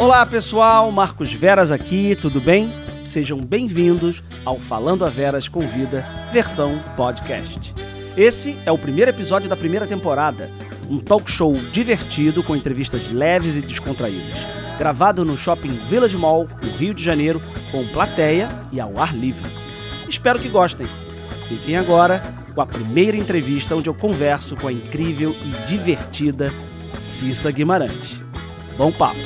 [0.00, 2.72] Olá pessoal, Marcos Veras aqui, tudo bem?
[3.04, 7.74] Sejam bem-vindos ao Falando a Veras Convida, versão podcast.
[8.16, 10.50] Esse é o primeiro episódio da primeira temporada,
[10.88, 14.38] um talk show divertido com entrevistas leves e descontraídas,
[14.78, 19.52] gravado no Shopping Village Mall, no Rio de Janeiro, com plateia e ao ar livre.
[20.08, 20.86] Espero que gostem.
[21.46, 22.22] Fiquem agora
[22.54, 26.50] com a primeira entrevista onde eu converso com a incrível e divertida
[26.98, 28.18] Cissa Guimarães.
[28.78, 29.18] Bom papo!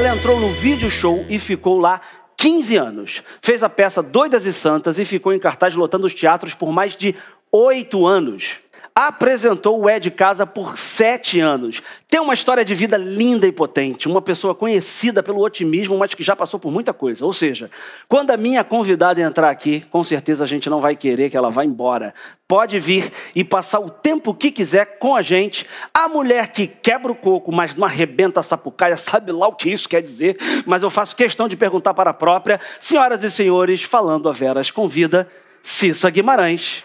[0.00, 2.00] Ela entrou no vídeo show e ficou lá
[2.34, 3.22] 15 anos.
[3.42, 6.96] Fez a peça Doidas e Santas e ficou em cartaz lotando os teatros por mais
[6.96, 7.14] de
[7.52, 8.60] oito anos
[9.06, 11.82] apresentou o É de Casa por sete anos.
[12.08, 16.22] Tem uma história de vida linda e potente, uma pessoa conhecida pelo otimismo, mas que
[16.22, 17.24] já passou por muita coisa.
[17.24, 17.70] Ou seja,
[18.08, 21.50] quando a minha convidada entrar aqui, com certeza a gente não vai querer que ela
[21.50, 22.12] vá embora.
[22.46, 25.66] Pode vir e passar o tempo que quiser com a gente.
[25.94, 29.70] A mulher que quebra o coco, mas não arrebenta a sapucaia, sabe lá o que
[29.70, 32.60] isso quer dizer, mas eu faço questão de perguntar para a própria.
[32.80, 35.28] Senhoras e senhores, falando a Veras, convida
[35.62, 36.82] Cissa Guimarães.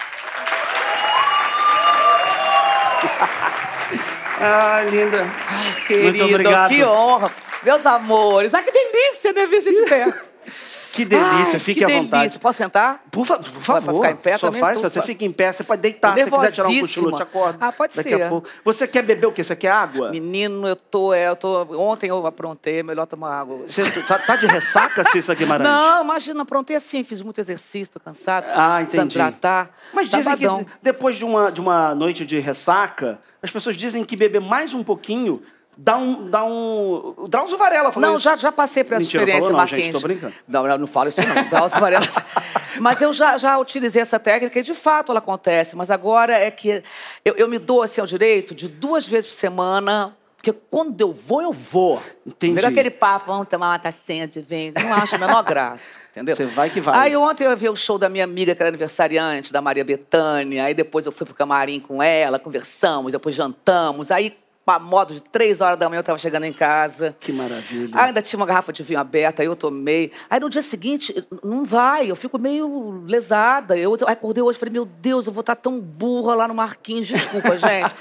[4.48, 5.26] Ah, linda.
[5.50, 6.70] Ai, querido, Muito obrigado.
[6.70, 7.32] que honra.
[7.64, 8.52] Meus amores.
[8.52, 10.35] Que delícia, né, ver gente perto.
[10.96, 12.04] Que delícia, Ai, fique que à delícia.
[12.04, 12.40] vontade.
[12.40, 13.04] Posso sentar?
[13.12, 13.82] Por, fa por favor.
[13.84, 14.62] Pode ficar em pé Só também?
[14.62, 17.24] faz, você fica em pé, você pode deitar, se quiser tirar um cochilo, eu te
[17.24, 17.58] acordo.
[17.60, 18.24] Ah, pode Daqui ser.
[18.24, 18.48] A pouco.
[18.64, 19.44] Você quer beber o quê?
[19.44, 20.10] Você quer água?
[20.12, 23.58] Menino, eu tô, é, eu tô, ontem eu aprontei, é melhor tomar água.
[23.68, 25.70] Você tá, tá de ressaca, Cissa Guimarães?
[25.70, 28.48] Não, imagina, aprontei assim, fiz muito exercício, tô cansada.
[28.56, 29.14] Ah, entendi.
[29.16, 29.76] Tratar.
[29.94, 30.64] Mas dizem Sabadão.
[30.64, 34.74] que depois de uma, de uma noite de ressaca, as pessoas dizem que beber mais
[34.74, 35.42] um pouquinho
[35.78, 36.26] dá um.
[36.30, 37.14] Dá um...
[37.18, 38.24] O Drauzio Varela falou Não, isso.
[38.24, 39.86] já, já passei por essa Mentira, experiência, falou, não, Marquinhos.
[39.86, 40.34] Gente, tô brincando.
[40.48, 41.44] Não, não, não falo isso não.
[41.50, 42.06] Drauzio Varela.
[42.80, 45.76] mas eu já, já utilizei essa técnica e de fato ela acontece.
[45.76, 46.84] Mas agora é que
[47.24, 51.12] eu, eu me dou assim ao direito de duas vezes por semana porque quando eu
[51.12, 51.96] vou, eu vou.
[52.24, 52.54] Entendi.
[52.54, 54.74] Primeiro aquele papo, vamos tomar uma tacinha de vinho.
[54.80, 56.36] Não acho a menor graça, entendeu?
[56.36, 56.96] Você vai que vai.
[57.00, 60.66] Aí ontem eu vi o show da minha amiga, que era aniversariante, da Maria Bethânia.
[60.66, 64.12] Aí depois eu fui pro camarim com ela, conversamos, depois jantamos.
[64.12, 67.16] Aí a modo de três horas da manhã eu estava chegando em casa.
[67.20, 67.90] Que maravilha.
[67.94, 70.12] Aí ainda tinha uma garrafa de vinho aberta, aí eu tomei.
[70.30, 73.78] Aí no dia seguinte, não vai, eu fico meio lesada.
[73.78, 77.08] Eu acordei hoje e falei, meu Deus, eu vou estar tão burra lá no Marquinhos,
[77.08, 77.94] desculpa, gente.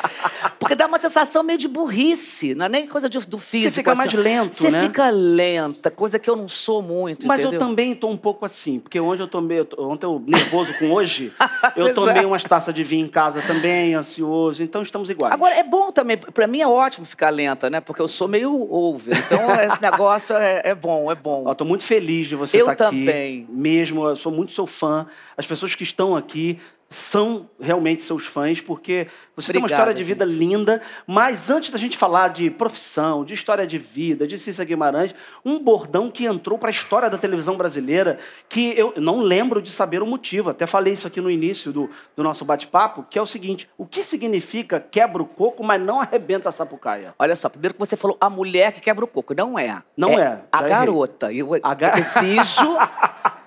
[0.59, 3.71] Porque dá uma sensação meio de burrice, não é nem coisa de, do físico.
[3.71, 3.99] Você fica assim.
[3.99, 4.81] mais lento, Você né?
[4.81, 7.61] fica lenta, coisa que eu não sou muito, Mas entendeu?
[7.61, 11.33] eu também estou um pouco assim, porque hoje eu tomei, ontem eu nervoso com hoje,
[11.77, 12.27] eu tomei já.
[12.27, 15.35] umas taças de vinho em casa também, ansioso, então estamos iguais.
[15.35, 17.81] Agora, é bom também, pra mim é ótimo ficar lenta, né?
[17.81, 19.17] Porque eu sou meio over.
[19.17, 21.51] Então, esse negócio é, é bom, é bom.
[21.51, 23.05] Estou muito feliz de você Eu estar aqui.
[23.07, 23.47] também.
[23.49, 25.07] Mesmo, eu sou muito seu fã.
[25.37, 26.59] As pessoas que estão aqui
[26.95, 29.07] são realmente seus fãs, porque
[29.37, 30.39] você tem uma história de vida gente.
[30.39, 30.81] linda.
[31.07, 35.59] Mas antes da gente falar de profissão, de história de vida, de Cissa Guimarães, um
[35.59, 38.19] bordão que entrou para a história da televisão brasileira,
[38.49, 40.51] que eu não lembro de saber o motivo.
[40.51, 43.85] Até falei isso aqui no início do, do nosso bate-papo, que é o seguinte: o
[43.87, 47.15] que significa quebra o coco, mas não arrebenta a sapucaia?
[47.19, 49.35] Olha só, primeiro que você falou a mulher que quebra o coco.
[49.35, 49.83] Não é.
[49.97, 50.69] Não é, A já errei.
[50.71, 51.33] garota.
[51.33, 52.77] Eu A ga- exijo,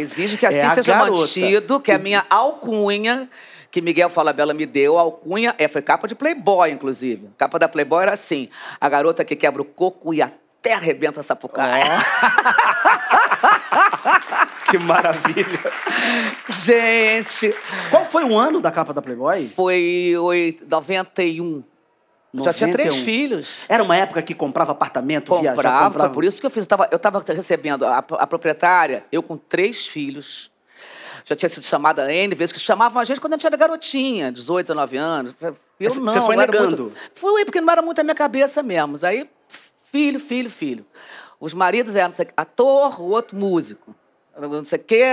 [0.00, 1.18] exijo que assim É seja garota.
[1.20, 3.28] mantido, que a minha alcunha,
[3.70, 7.28] que Miguel Falabella me deu, a alcunha, é, foi capa de Playboy, inclusive.
[7.34, 8.48] A capa da Playboy era assim,
[8.80, 11.84] a garota que quebra o coco e até arrebenta a sapucaia.
[14.70, 15.60] Que maravilha!
[16.48, 17.54] Gente,
[17.90, 19.46] Qual foi o ano da capa da Playboy?
[19.46, 21.62] foi oit- 91.
[22.44, 23.04] Já tinha três 91.
[23.04, 23.64] filhos.
[23.68, 26.12] Era uma época que comprava apartamento, viajava, Comprava, comprava.
[26.12, 26.64] por isso que eu fiz.
[26.64, 30.50] Eu tava, eu tava recebendo a, a proprietária, eu com três filhos.
[31.24, 34.30] Já tinha sido chamada N vezes, que chamavam a gente quando a gente era garotinha,
[34.30, 35.34] 18, 19 anos.
[35.80, 36.12] Eu não.
[36.12, 36.84] você foi negando?
[36.84, 36.96] Muito...
[37.14, 38.96] Fui, porque não era muito a minha cabeça mesmo.
[39.02, 39.28] Aí,
[39.90, 40.86] filho, filho, filho.
[41.40, 43.94] Os maridos eram sei, ator, o outro músico.
[44.38, 45.04] Não sei o quê,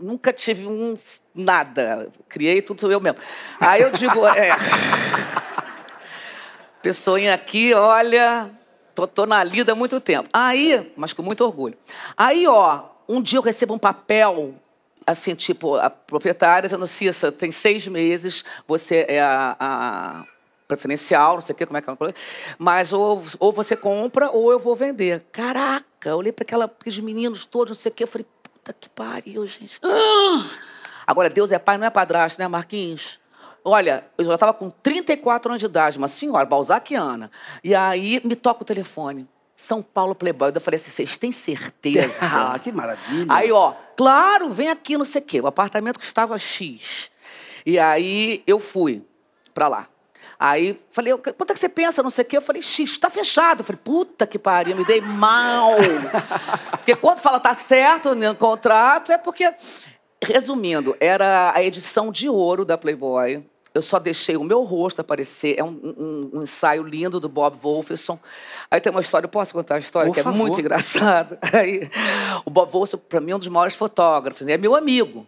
[0.00, 0.98] nunca tive um
[1.34, 2.08] nada.
[2.28, 3.18] Criei tudo eu mesmo.
[3.60, 4.50] Aí eu digo, é.
[6.82, 8.50] Pessoinha aqui, olha,
[8.92, 10.28] tô, tô na lida há muito tempo.
[10.32, 11.76] Aí, mas com muito orgulho.
[12.16, 14.54] Aí, ó, um dia eu recebo um papel,
[15.06, 20.24] assim, tipo, a proprietária dizendo, Cissa, tem seis meses, você é a, a
[20.66, 22.14] preferencial, não sei o quê, como é que é uma coisa,
[22.58, 25.24] mas ou, ou você compra ou eu vou vender.
[25.30, 28.88] Caraca, eu olhei para aqueles meninos todos, não sei o quê, eu falei, puta que
[28.88, 29.78] pariu, gente.
[31.06, 33.21] Agora, Deus é pai, não é padrasto, né, Marquinhos?
[33.64, 37.30] Olha, eu já estava com 34 anos de idade, uma senhora, balzaquiana.
[37.62, 39.28] E aí me toca o telefone.
[39.54, 40.50] São Paulo Playboy.
[40.52, 42.12] Eu falei assim, vocês têm certeza?
[42.22, 43.26] Ah, que maravilha.
[43.28, 45.40] Aí, ó, claro, vem aqui, não sei o quê.
[45.40, 47.10] O apartamento custava X.
[47.64, 49.02] E aí eu fui.
[49.54, 49.86] pra lá.
[50.38, 52.36] Aí falei, quanto é que você pensa, não sei o quê?
[52.36, 53.60] Eu falei, X, tá fechado.
[53.60, 55.76] Eu falei, puta que pariu, me dei mal.
[56.72, 59.54] porque quando fala tá certo no contrato, é porque.
[60.24, 63.44] Resumindo, era a edição de ouro da Playboy.
[63.74, 65.58] Eu só deixei o meu rosto aparecer.
[65.58, 68.18] É um, um, um ensaio lindo do Bob Wolferson.
[68.70, 70.08] Aí tem uma história, eu posso contar a história?
[70.08, 70.36] Por que favor.
[70.36, 71.38] é muito engraçada.
[71.52, 71.90] Aí,
[72.44, 74.46] o Bob Wolferson, para mim, é um dos maiores fotógrafos.
[74.46, 75.26] É meu amigo.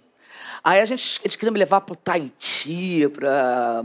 [0.64, 3.84] Aí a gente, eles queriam me levar para o Tahiti, para,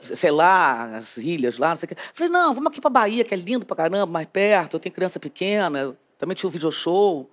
[0.00, 1.96] sei lá, as ilhas lá, não sei o quê.
[2.14, 4.94] Falei, não, vamos aqui para Bahia, que é lindo pra caramba, mais perto, eu tenho
[4.94, 7.28] criança pequena, também tinha um video show.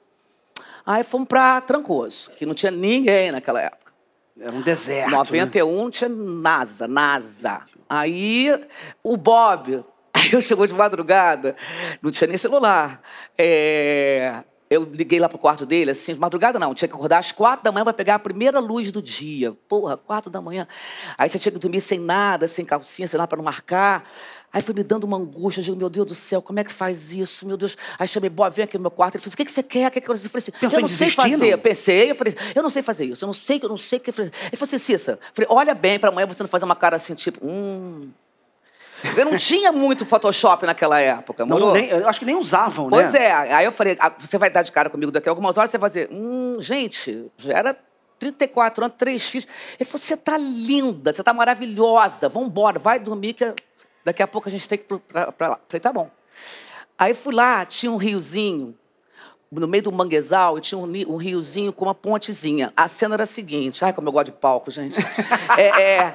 [0.86, 3.83] Aí fomos para Trancoso, que não tinha ninguém naquela época.
[4.40, 5.12] Era um deserto.
[5.12, 5.18] né?
[5.18, 7.62] 91 tinha NASA, NASA.
[7.88, 8.66] Aí
[9.04, 11.56] o Bob, aí eu chegou de madrugada,
[12.02, 13.02] não tinha nem celular.
[13.38, 14.44] É,
[14.74, 17.64] eu liguei lá pro quarto dele, assim, de madrugada não, tinha que acordar às quatro
[17.64, 19.54] da manhã para pegar a primeira luz do dia.
[19.68, 20.68] Porra, quatro da manhã.
[21.18, 24.10] Aí você tinha que dormir sem nada, sem calcinha, sei lá, para não marcar.
[24.54, 26.72] Aí foi me dando uma angústia, eu digo, meu Deus do céu, como é que
[26.72, 27.76] faz isso, meu Deus.
[27.98, 29.16] Aí chamei, Bob, vem aqui no meu quarto.
[29.16, 29.88] Ele falou, o que, que você quer?
[29.88, 31.58] O que que eu falei assim, Pensou eu não sei fazer.
[31.58, 34.02] Pensei, eu falei, eu não sei fazer isso, eu não sei, eu não sei o
[34.02, 34.12] que.
[34.12, 37.16] Ele falou assim, Cissa, falei, olha bem para amanhã você não fazer uma cara assim,
[37.16, 38.10] tipo, hum.
[39.18, 43.14] Eu não tinha muito Photoshop naquela época, Não, nem- eu acho que nem usavam, Pois
[43.14, 43.26] né?
[43.26, 43.54] é.
[43.54, 45.78] Aí eu falei, ah, você vai dar de cara comigo daqui a algumas horas, você
[45.78, 47.78] vai dizer, hum, gente, já era
[48.18, 49.48] 34 anos, três filhos.
[49.80, 53.54] Ele falou, você tá linda, você tá maravilhosa, vamos embora, vai dormir que
[54.06, 55.60] daqui a pouco a gente tem que ir pra, pra lá.
[55.68, 56.10] Falei, tá bom.
[56.98, 58.74] Aí fui lá, tinha um riozinho,
[59.60, 62.72] no meio do manguezal, e tinha um, um riozinho com uma pontezinha.
[62.76, 64.98] A cena era a seguinte, ai como eu gosto de palco, gente.
[65.58, 66.14] É, é,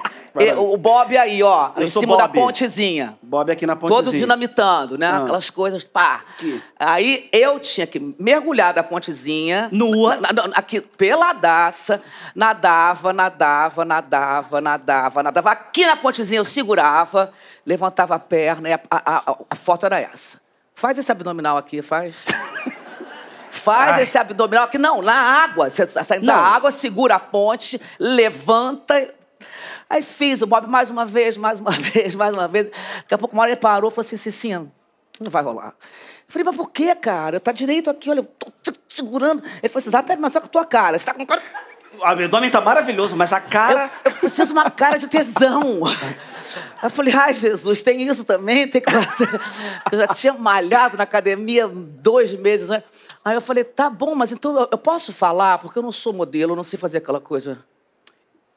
[0.48, 2.40] é, o Bob aí, ó, Eu em cima da Bob.
[2.40, 3.16] pontezinha.
[3.22, 4.04] Bob aqui na pontezinha.
[4.04, 5.06] Todo dinamitando, né?
[5.06, 5.18] Ah.
[5.18, 6.22] Aquelas coisas, pá.
[6.36, 6.62] Aqui.
[6.78, 9.68] Aí eu tinha que mergulhar da pontezinha.
[9.72, 10.16] Nua.
[10.16, 12.00] na- na- aqui, peladaça.
[12.34, 15.50] Nadava, nadava, nadava, nadava, nadava.
[15.52, 17.30] Aqui na pontezinha eu segurava,
[17.64, 20.40] levantava a perna e a, a- a- a foto era essa.
[20.74, 22.24] Faz esse abdominal aqui, faz.
[23.68, 24.02] Faz Ai.
[24.04, 24.78] esse abdominal aqui.
[24.78, 25.68] Não, na água.
[25.68, 29.14] Você sai da água, segura a ponte, levanta.
[29.90, 32.70] Aí fiz o Bob mais uma vez, mais uma vez, mais uma vez.
[33.00, 34.72] Daqui a pouco uma hora ele parou e falou assim, Cicinho,
[35.20, 35.74] não vai rolar.
[35.76, 37.38] Eu falei, mas por quê, cara?
[37.38, 39.42] Tá direito aqui, olha, eu tô segurando.
[39.44, 40.98] Ele falou assim, exatamente, mas só com a tua cara.
[40.98, 41.42] Você tá com cara...
[41.98, 43.90] O abdômen tá maravilhoso, mas a cara...
[44.02, 45.82] Eu, eu preciso de uma cara de tesão.
[46.82, 48.66] Eu falei, ai, Jesus, tem isso também?
[48.66, 49.28] Tem que fazer.
[49.92, 52.82] Eu já tinha malhado na academia dois meses, né?
[53.24, 56.52] Aí eu falei, tá bom, mas então eu- posso falar, porque eu não sou modelo,
[56.52, 57.58] eu não sei fazer aquela coisa.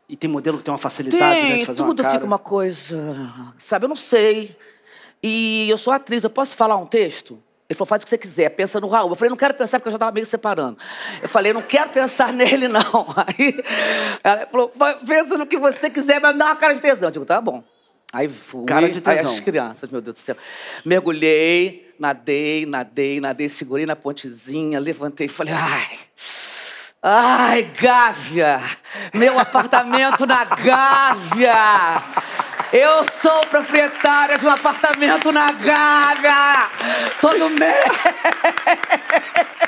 [0.08, 2.40] E tem modelo que tem uma facilidade né, Tem, de fazer tudo uma fica uma
[2.40, 2.98] coisa.
[3.58, 4.56] Sabe, eu não sei.
[5.24, 7.42] E eu sou atriz, eu posso falar um texto?
[7.70, 9.10] Ele falou, faz o que você quiser, pensa no Raul.
[9.12, 10.78] Eu falei, não quero pensar porque eu já estava meio separando.
[11.22, 12.82] Eu falei, não quero pensar nele, não.
[13.16, 13.64] Aí
[14.22, 17.08] ela falou, "Fa- pensa no que você quiser, mas me dá uma cara de tesão.
[17.08, 17.64] Eu digo, tá bom.
[18.12, 18.66] Aí fui.
[18.66, 19.32] Cara de Aí tesão.
[19.32, 20.36] as crianças, meu Deus do céu.
[20.84, 26.00] Mergulhei, nadei, nadei, nadei, segurei na pontezinha, levantei e falei, ai.
[27.04, 28.60] Ai, Gávea!
[29.14, 32.04] Meu apartamento na Gávea!
[32.74, 36.70] Eu sou proprietária de um apartamento na Gávea!
[37.22, 37.86] Todo mês!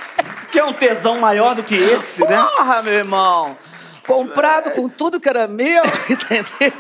[0.52, 2.38] Que é um tesão maior do que esse, né?
[2.38, 3.58] Porra, meu irmão!
[4.06, 6.72] Comprado com tudo que era meu, entendeu?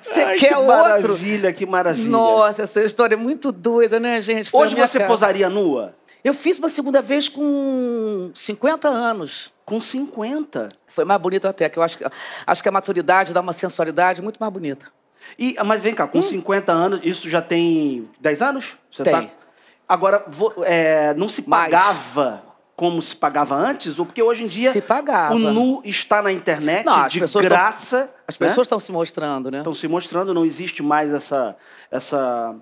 [0.00, 0.66] Você Ai, quer que outro?
[0.76, 2.08] maravilha, que maravilha.
[2.10, 4.50] Nossa, essa história é muito doida, né, gente?
[4.50, 5.10] Foi Hoje você cara.
[5.10, 5.94] posaria nua?
[6.22, 9.52] Eu fiz uma segunda vez com 50 anos.
[9.64, 10.68] Com 50.
[10.86, 12.04] Foi mais bonito até, que eu acho que,
[12.46, 14.86] acho que a maturidade dá uma sensualidade muito mais bonita.
[15.38, 18.76] E, mas vem cá, com 50 anos, isso já tem 10 anos?
[18.90, 19.04] Você Hum.
[19.04, 19.14] Tem.
[19.14, 19.30] Tá?
[19.88, 22.42] Agora, vo- é, não se pagava
[22.78, 23.98] como se pagava antes?
[23.98, 25.34] Ou porque hoje em dia Se pagava.
[25.34, 28.08] o nu está na internet Não, de pessoas tão- graça.
[28.24, 28.46] As né?
[28.46, 29.58] pessoas estão se mostrando, né?
[29.58, 31.56] estão se mostrando, não existe mais essa,
[31.90, 32.54] essa-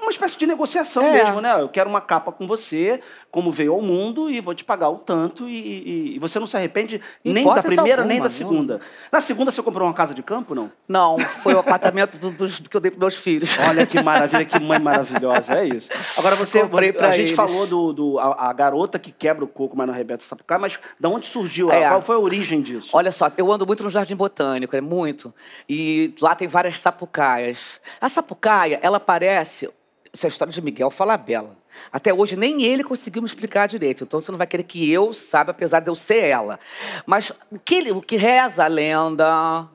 [0.00, 1.12] uma espécie de negociação É.
[1.24, 1.60] mesmo, né?
[1.60, 4.96] Eu quero uma capa com você, como veio ao mundo, e vou te pagar o
[4.96, 8.30] tanto, e, e- e você não se arrepende nem da primeira, nem alguma, da não.
[8.30, 8.80] segunda.
[9.12, 10.72] Na segunda você comprou uma casa de campo, não?
[10.88, 13.56] Não, foi o apartamento do, dos- que eu dei para meus filhos.
[13.68, 15.90] Olha que maravilha, que mãe maravilhosa, é isso.
[16.18, 17.36] Agora você, Comprei você- pra a gente eles.
[17.36, 20.56] falou do, do- a, a garota que quebra o coco, mas não arrebenta o sapucai,
[20.58, 21.70] mas da onde surgiu?
[21.70, 21.88] É.
[21.88, 22.88] Qual foi a origem disso?
[22.94, 25.32] Olha só, eu ando muito no Jardim Botânico, é muito.
[25.68, 27.80] E lá tem várias sapucaias.
[28.00, 29.41] A sapucaia, ela parece.
[29.42, 31.56] Essa é a história de Miguel Falabella.
[31.90, 34.04] Até hoje nem ele conseguiu me explicar direito.
[34.04, 36.58] Então você não vai querer que eu saiba, apesar de eu ser ela.
[37.06, 39.66] Mas o que, o que reza a lenda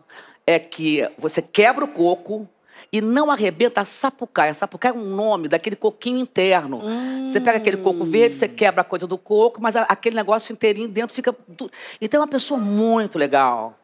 [0.45, 2.47] é que você quebra o coco
[2.93, 4.51] e não arrebenta a sapucaia.
[4.51, 6.81] A sapucaia é um nome daquele coquinho interno.
[7.27, 10.87] Você pega aquele coco verde, você quebra a coisa do coco, mas aquele negócio inteirinho
[10.87, 11.35] dentro fica.
[11.47, 11.69] du-
[11.99, 13.77] Então é uma pessoa muito legal.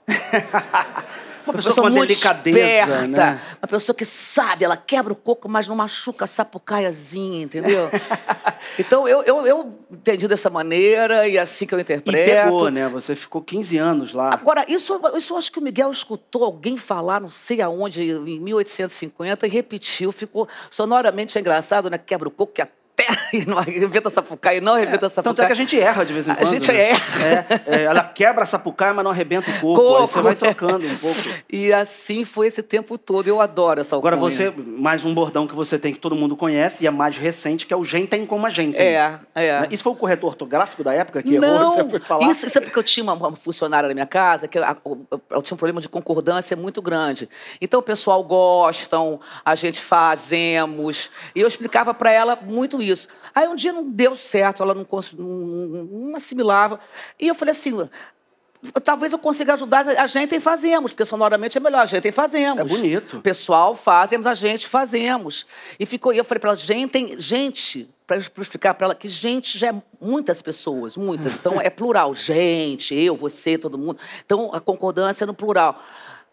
[1.46, 3.42] Uma pessoa, com uma muito delicadeza, esperta, né?
[3.62, 7.90] uma pessoa que sabe, ela quebra o coco, mas não machuca a sapucaiazinha, entendeu?
[8.80, 12.44] então eu, eu, eu entendi dessa maneira e é assim que eu E interpreto.
[12.44, 12.88] pegou, né?
[12.88, 14.34] Você ficou 15 anos lá.
[14.34, 18.40] Agora, isso, isso eu acho que o Miguel escutou alguém falar, não sei aonde, em
[18.40, 21.98] 1850, e repetiu, ficou sonoramente engraçado, né?
[21.98, 22.83] Quebra o coco que até
[23.34, 25.48] e não arrebenta a sapucaia, e não arrebenta a Tanto é sapucaia.
[25.48, 26.50] que a gente erra de vez em A quando.
[26.50, 26.90] gente né?
[26.92, 27.02] erra.
[27.68, 29.82] É, é, ela quebra a sapucaia, mas não arrebenta o coco.
[29.82, 30.08] Aí Coco.
[30.08, 31.18] você vai trocando um pouco.
[31.52, 33.28] E assim foi esse tempo todo.
[33.28, 34.32] Eu adoro essa Agora alcunha.
[34.32, 37.66] você, mais um bordão que você tem que todo mundo conhece e é mais recente,
[37.66, 38.78] que é o gente como a gente.
[38.78, 39.68] É, é.
[39.72, 42.30] Isso foi o corretor ortográfico da época que não, errou você foi falar?
[42.30, 45.08] Isso, isso é porque eu tinha uma, uma funcionária na minha casa que a- eu,
[45.32, 47.28] eu tinha um problema de concordância muito grande.
[47.60, 51.10] Então o pessoal gostam, a gente fazemos.
[51.36, 53.08] E eu explicava para ela muito isso.
[53.34, 54.86] Aí um dia não deu certo, ela não,
[55.18, 56.80] não, não- assimilava.
[57.20, 57.90] E eu falei assim.
[58.82, 62.14] Talvez eu consiga ajudar a gente em fazemos, porque sonoramente é melhor, a gente em
[62.14, 62.62] fazemos.
[62.62, 63.18] É bonito.
[63.18, 65.46] O pessoal fazemos, a gente fazemos.
[65.78, 69.10] E ficou, e eu falei para ela, gente, tem gente, para explicar para ela que
[69.10, 71.36] gente já é muitas pessoas, muitas.
[71.36, 73.98] Então é plural, gente, eu, você, todo mundo.
[74.26, 75.84] Então a concordância é no plural.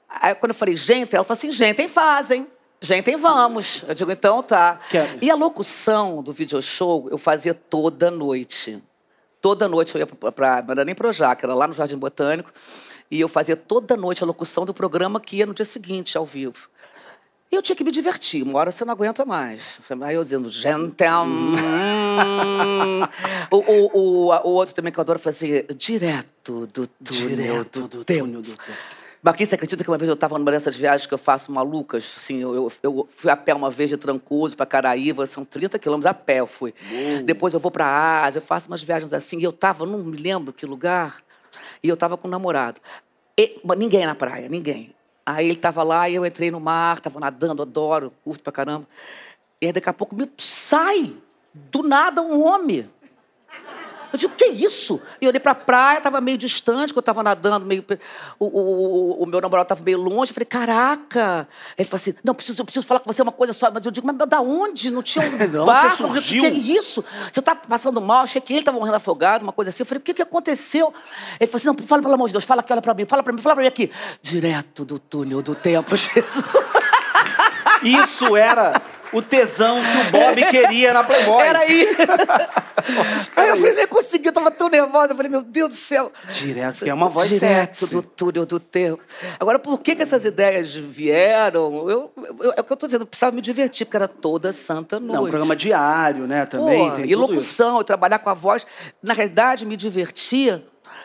[0.09, 2.47] Aí quando eu falei gente, ela falou assim, gente, fazem.
[2.83, 3.85] Gente, vamos.
[3.87, 4.81] Eu digo, então tá.
[4.89, 8.83] Que é- E a locução do video show eu fazia toda noite.
[9.41, 10.63] Toda noite eu ia para.
[10.63, 12.51] Não era nem Projac, era lá no Jardim Botânico.
[13.11, 16.25] E eu fazia toda noite a locução do programa que ia no dia seguinte, ao
[16.25, 16.69] vivo.
[17.53, 18.43] E eu tinha que me divertir.
[18.45, 19.79] Uma hora você não aguenta mais.
[19.81, 21.57] Você- Aí eu dizendo, gentleman.
[23.51, 23.91] o, o,
[24.27, 28.05] o, a- o outro também que eu adoro fazer, direto do túnel Direto do, do
[28.05, 28.73] túnel do tempo.
[29.23, 32.15] Marquinhos, você acredita que uma vez eu estava numa dessas viagens que eu faço malucas?
[32.17, 36.11] Assim, eu, eu, fui a pé uma vez de Trancoso para Caraíva, são 30 quilômetros
[36.11, 36.73] a pé eu fui.
[36.91, 37.23] Uou.
[37.23, 39.39] Depois eu vou para a Ásia, eu faço umas viagens assim.
[39.39, 41.23] E eu estava, não me lembro que lugar,
[41.83, 42.81] e eu estava com um namorado.
[43.37, 44.95] E- ninguém na praia, ninguém.
[45.25, 48.87] Aí ele estava lá e eu entrei no mar, estava nadando, adoro, curto pra caramba.
[49.61, 51.15] E aí daqui a pouco me sai,
[51.53, 52.89] do nada, um homem.
[54.13, 55.01] Eu digo, que isso?
[55.21, 57.85] E eu olhei pra praia, estava meio distante, porque eu estava nadando, meio.
[58.39, 60.31] O, o, o, meu namorado estava meio longe.
[60.31, 61.49] Eu falei, caraca.
[61.79, 63.71] Ele falou assim: não, preciso, eu preciso falar com você uma coisa só.
[63.71, 64.91] Mas eu digo, mas da onde?
[64.91, 66.03] Não tinha um você barco?
[66.03, 66.43] Eu falei, surgiu?
[66.43, 67.05] Que é isso?
[67.31, 68.23] Você está passando mal?
[68.23, 69.83] Achei que ele estava morrendo afogado, uma coisa assim.
[69.83, 70.93] Eu falei, o que, que aconteceu?
[71.39, 73.23] Ele falou assim: não, fala pelo amor de Deus, fala aqui, olha pra mim, fala
[73.23, 73.91] pra mim, fala pra mim aqui.
[74.21, 76.45] Direto do túnel do tempo, Jesus.
[77.83, 78.81] Isso era
[79.13, 81.43] o tesão que o Bob queria na Playboy.
[81.43, 81.89] Era aí.
[83.37, 85.13] Aí eu falei, nem consegui, eu tava tão nervosa.
[85.13, 86.13] Eu falei, meu Deus do céu.
[86.33, 87.95] Direto, que é uma voz Direto sexy.
[87.95, 89.03] do túnel do tempo.
[89.39, 91.89] Agora, por que, que essas ideias vieram?
[91.89, 94.53] Eu, eu- é o que eu tô dizendo, eu precisava me divertir, porque era toda
[94.53, 95.15] santa noite.
[95.15, 96.47] Não, um programa diário, né?
[96.47, 98.67] Também Pô, tem e locução, trabalhar com a voz.
[99.03, 100.63] Na realidade, me divertir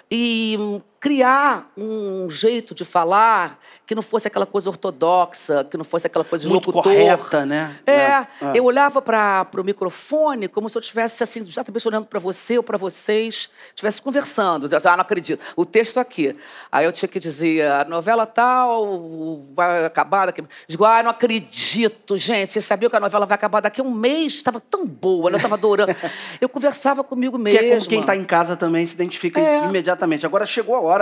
[0.10, 5.84] e hum, criar um jeito de falar que não fosse aquela coisa ortodoxa, que não
[5.86, 6.92] fosse aquela coisa de Muito locutor.
[6.92, 7.76] correta, né?
[7.86, 8.26] É,
[8.58, 12.64] eu olhava para o microfone como se eu estivesse assim, exatamente olhando para você ou
[12.64, 14.66] para vocês, estivesse conversando.
[14.76, 16.36] Assim, ah, não acredito, o texto aqui.
[16.72, 20.44] Aí eu tinha que dizer, a novela tal vai acabar daqui.
[20.68, 22.52] Digo, ah, não acredito, gente.
[22.54, 24.34] Você sabia que a novela vai acabar daqui a um mês?
[24.34, 25.36] Estava tão boa, né?
[25.36, 25.94] eu estava adorando.
[26.42, 27.60] Eu conversava comigo Que mesmo.
[27.68, 29.64] é como quem está em casa também se identifica É.
[29.66, 30.26] imediatamente.
[30.26, 30.95] Agora chegou a hora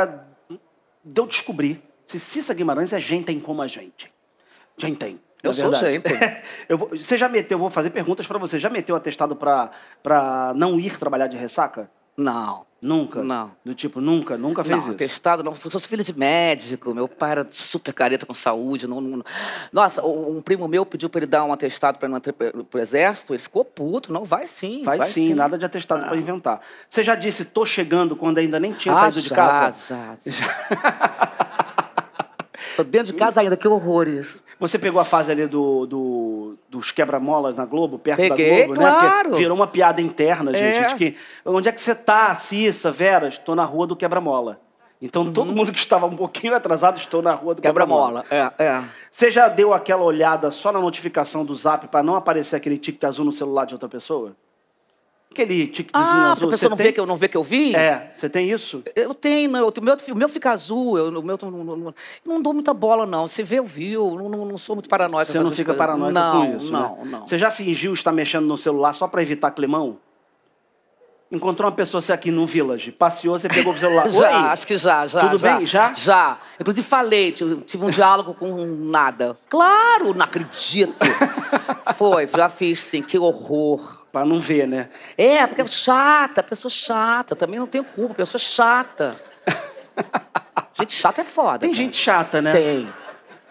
[1.03, 4.11] de eu descobrir se Cissa Guimarães é gente como a gente.
[4.77, 5.19] Gente tem.
[5.41, 5.93] Eu sou verdade.
[5.93, 6.03] gente.
[6.69, 8.57] Eu vou- você já meteu, eu vou fazer perguntas para você.
[8.57, 11.91] Já meteu atestado para não ir trabalhar de ressaca?
[12.15, 12.65] Não.
[12.83, 13.23] Nunca?
[13.23, 13.51] Não.
[13.63, 14.97] Do tipo, nunca, nunca fez não, isso?
[14.97, 15.53] testado não.
[15.63, 18.85] Eu sou filho de médico, meu pai era super careta com saúde.
[18.87, 19.23] Não, não-
[19.71, 23.33] Nossa, um primo meu pediu para ele dar um atestado para ir para o exército,
[23.33, 24.11] ele ficou puto.
[24.11, 24.83] Não, vai sim.
[24.83, 26.07] Faz vai sim, nada de atestado Ah.
[26.09, 26.59] para inventar.
[26.89, 29.95] Você já disse, tô chegando quando ainda nem tinha Ah, saído de já, casa?
[29.95, 31.62] Já, já.
[32.75, 34.43] Tô dentro de casa ainda, que horror isso.
[34.59, 38.81] Você pegou a fase ali do, do- dos quebra-molas na Globo, perto Peguei, da Globo,
[38.81, 38.91] né?
[38.91, 39.35] Porque claro.
[39.35, 40.77] virou uma piada interna, gente.
[40.77, 40.87] É.
[40.89, 41.15] De que,
[41.45, 43.27] onde é que você tá, Cissa, Vera?
[43.27, 44.59] Estou na rua do quebra-mola.
[45.01, 48.23] Então, todo mundo que estava um pouquinho atrasado, estou na rua do quebra-mola.
[48.23, 48.53] Quebra-mola.
[48.57, 48.83] É, é.
[49.11, 53.05] Você já deu aquela olhada só na notificação do zap para não aparecer aquele tique
[53.05, 54.33] azul no celular de outra pessoa?
[55.33, 56.47] Aquele tiquezinho Ah, azul.
[56.47, 56.85] a pessoa você não tem?
[56.85, 57.75] vê, que eu, não vê que eu vi?
[57.75, 58.83] É, você tem isso?
[58.95, 61.95] Eu tenho, eu- o meu, o meu fica azul, eu, o meu não, não, não-
[62.23, 63.27] não dou muita bola, não.
[63.27, 65.31] Se vê, eu vi, eu não, não, sou muito paranoica.
[65.31, 67.01] Você não fica paranoico com isso, Não, né?
[67.05, 67.25] não.
[67.25, 69.97] Você já fingiu estar mexendo no celular só para evitar climão?
[71.31, 74.07] Encontrou uma pessoa você aqui no Village, passeou, você pegou o celular.
[74.13, 74.25] Já, Oi?
[74.49, 75.21] acho que já, já.
[75.21, 75.65] Tudo já, bem?
[75.65, 75.91] Já?
[75.95, 76.37] Já.
[76.61, 79.35] Inclusive falei, tive, tive um diálogo com nada.
[79.49, 80.93] Claro, não acredito.
[81.97, 84.02] Foi, já fiz sim, que horror.
[84.13, 84.89] Para não ver, né?
[85.17, 89.19] É, porque é chata, pessoa chata, também não tenho culpa, pessoa chata.
[90.77, 91.57] Gente chata é foda.
[91.57, 91.83] Tem cara.
[91.83, 92.51] gente chata, né?
[92.51, 92.93] Tem.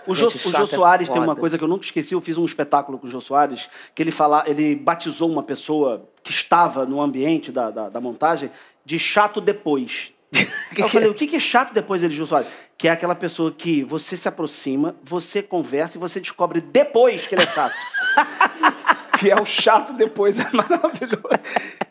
[0.06, 2.14] O Jô, o Jô é Soares tem uma coisa que eu nunca esqueci.
[2.14, 6.08] Eu fiz um espetáculo com o Jô Soares, que ele, fala, ele batizou uma pessoa
[6.22, 8.48] que estava no ambiente da, da, da montagem
[8.84, 10.12] de chato depois.
[10.78, 12.48] eu falei, o que que é chato depois dele, Jô Soares?
[12.78, 17.34] Que é aquela pessoa que você se aproxima, você conversa e você descobre depois que
[17.34, 17.74] ele é chato.
[19.22, 21.22] que é o chato depois, é maravilhoso.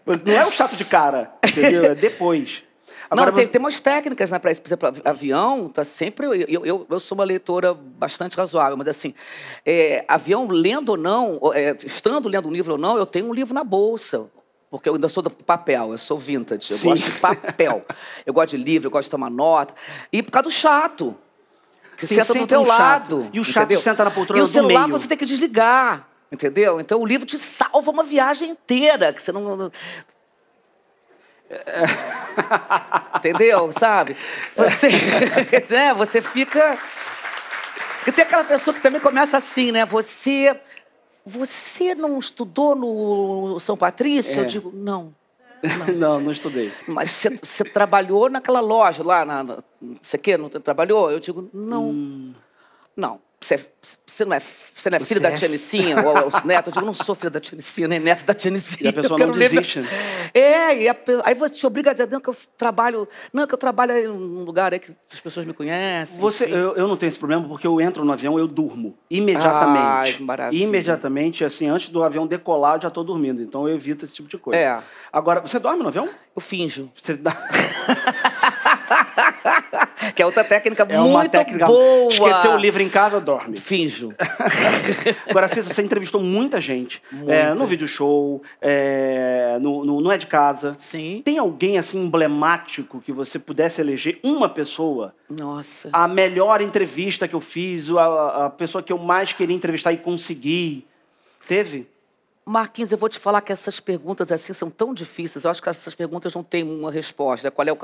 [0.06, 1.86] Mas Não é o chato de cara, entendeu?
[1.86, 2.64] É depois.
[3.10, 4.40] não, tem, você- tem umas técnicas, né?
[4.40, 4.62] Pra, isso.
[4.62, 6.26] por exemplo, avião, tá sempre.
[6.26, 9.14] Eu, eu, eu, sou uma leitora bastante razoável, mas assim,
[9.66, 13.34] é, avião, lendo ou não, é, estando lendo um livro ou não, eu tenho um
[13.34, 14.28] livro na bolsa.
[14.70, 16.90] Porque eu ainda sou do papel, eu sou vintage, eu Sim.
[16.92, 17.86] gosto de papel.
[18.26, 19.74] eu gosto de livro, eu gosto de tomar nota.
[20.14, 21.14] E por causa do chato.
[21.98, 22.80] Que Tem senta do teu um chato.
[23.18, 23.30] lado.
[23.34, 23.82] E o chato entendeu?
[23.82, 24.98] senta na poltrona E o do celular meio.
[24.98, 26.08] você tem que desligar.
[26.32, 26.80] Entendeu?
[26.80, 29.12] Então o livro te salva uma viagem inteira.
[29.12, 29.56] Que você não.
[29.58, 29.72] não-
[33.18, 33.72] Entendeu?
[33.72, 34.16] Sabe?
[34.56, 34.88] Você,
[35.70, 35.94] né?
[35.94, 36.78] você fica.
[38.08, 39.86] E tem aquela pessoa que também começa assim, né?
[39.86, 40.60] Você.
[41.24, 44.40] Você não estudou no São Patrício?
[44.40, 44.44] É.
[44.44, 45.14] Eu digo, não.
[45.96, 46.72] não, não estudei.
[46.88, 51.12] Mas você, você trabalhou naquela loja lá, na, na- não sei o quê, não trabalhou?
[51.12, 51.90] Eu digo, não.
[51.90, 52.34] Hum.
[52.98, 53.20] Não.
[53.44, 53.60] Você,
[54.06, 56.68] você não é, você não é filho da é tia Nicinha ou é os netos?
[56.68, 58.86] Eu digo, não sou filho da tia Nicinha, nem neto da tia Nicinha.
[58.86, 59.80] E a pessoa não desiste.
[60.32, 63.54] É, e a aí você te obriga a dizer, não, que eu trabalho, não, que
[63.56, 66.22] eu trabalho em um lugar aí que as pessoas me conhecem.
[66.22, 69.86] Você, eu, eu não tenho esse problema porque eu entro no avião eu durmo imediatamente.
[69.86, 70.64] Ai, que maravilha.
[70.64, 73.42] Imediatamente, assim, antes do avião decolar, eu já estou dormindo.
[73.42, 74.60] Então eu evito esse tipo de coisa.
[74.60, 74.80] É.
[75.12, 76.08] Agora, você dorme no avião?
[76.36, 76.92] Eu finjo.
[76.96, 77.36] Você dá...
[80.16, 81.66] Que é outra técnica É uma muito técnica.
[81.66, 82.12] boa.
[82.12, 83.58] Esqueceu o livro em casa, dorme.
[83.58, 84.14] Finjo.
[85.30, 87.02] Agora, Cissa, você entrevistou muita gente.
[87.12, 87.34] Muita.
[87.34, 90.74] É, no vídeo show, é, no, no, no É de Casa.
[90.78, 91.22] Sim.
[91.24, 95.14] Tem alguém assim emblemático que você pudesse eleger uma pessoa?
[95.30, 95.90] Nossa.
[95.94, 99.98] A melhor entrevista que eu fiz, a, a pessoa que eu mais queria entrevistar e
[99.98, 100.86] consegui.
[101.48, 101.88] Teve?
[102.44, 105.46] Marquinhos, eu vou te falar que essas perguntas assim são tão difíceis.
[105.46, 107.52] Eu acho que essas perguntas não têm uma resposta.
[107.52, 107.78] Qual é o,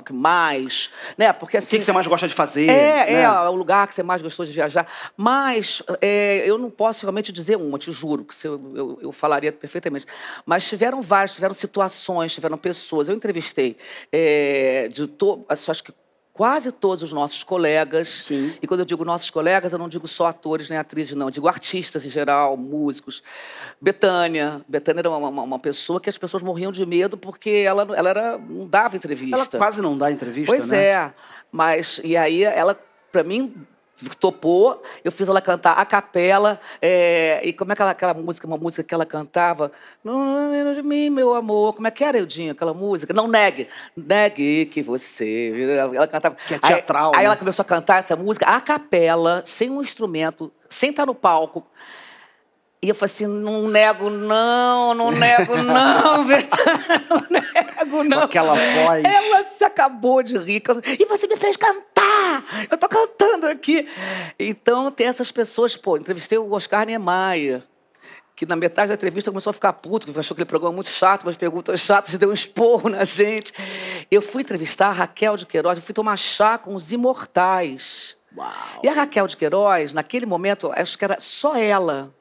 [0.00, 1.32] que mais, né?
[1.32, 2.68] Porque O assim que, que você mais gosta de fazer?
[2.68, 3.22] é, né?
[3.22, 4.88] é o lugar que você mais gostou de viajar.
[5.16, 9.52] Mas é, eu não posso realmente dizer uma, te juro, que eu, eu, eu falaria
[9.52, 10.06] perfeitamente.
[10.44, 13.08] Mas tiveram várias, tiveram situações, tiveram pessoas.
[13.08, 13.76] Eu entrevistei
[14.10, 15.92] é, de to, acho que
[16.32, 18.22] quase todos os nossos colegas.
[18.26, 18.54] Sim.
[18.62, 21.26] E quando eu digo nossos colegas, eu não digo só atores nem atrizes, não.
[21.26, 23.22] Eu digo artistas em geral, músicos.
[23.80, 24.60] Betânia.
[24.68, 28.08] Betânia era uma, uma- uma pessoa que as pessoas morriam de medo porque ela, ela
[28.10, 29.36] era, não dava entrevista.
[29.36, 30.84] Ela quase não dá entrevista, Pois né?
[30.84, 31.12] é.
[31.50, 32.78] Mas, e aí ela,
[33.10, 33.54] pra mim,
[34.18, 34.82] topou.
[35.04, 36.60] Eu fiz ela cantar a capela.
[36.80, 39.70] é, e como é que ela, aquela música, uma música que ela cantava?
[40.02, 41.74] Não menos de mim, meu amor.
[41.74, 43.12] Como é que era, Eudinho, aquela música?
[43.12, 43.68] Não negue.
[43.96, 45.52] Negue que você.
[45.94, 46.36] Ela, cantava.
[46.46, 47.26] Que é teatral, Aí, aí né?
[47.26, 51.66] ela começou a cantar essa música a capela, sem um instrumento, sem estar no palco.
[52.84, 58.22] E eu falei assim, não nego não, não nego não, Betânia, não nego Com não.
[58.22, 59.04] aquela voz.
[59.04, 60.60] Ela se acabou de rir.
[60.98, 62.42] E você me fez cantar!
[62.68, 63.88] Eu tô cantando aqui.
[64.36, 65.76] Então, tem essas pessoas.
[65.76, 67.62] Pô, entrevistei o Oscar Niemeyer,
[68.34, 71.22] que na metade da entrevista começou a ficar puto, porque achou aquele programa muito chato,
[71.22, 73.52] umas perguntas chatas, deu um esporro na gente.
[74.10, 78.16] Eu fui entrevistar a Raquel de Queiroz, eu fui tomar chá com os imortais.
[78.36, 78.50] Uau.
[78.82, 82.12] E a Raquel de Queiroz, naquele momento, acho que era só ela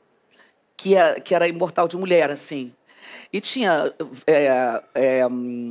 [0.81, 2.73] que era, que era imortal de mulher, assim.
[3.31, 3.93] E tinha
[4.25, 5.69] é, é, hum,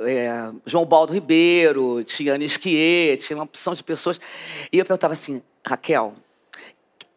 [0.00, 4.20] é, João Baldo Ribeiro, tinha Ana Esquier, tinha uma opção de pessoas.
[4.70, 6.12] E eu perguntava assim, Raquel,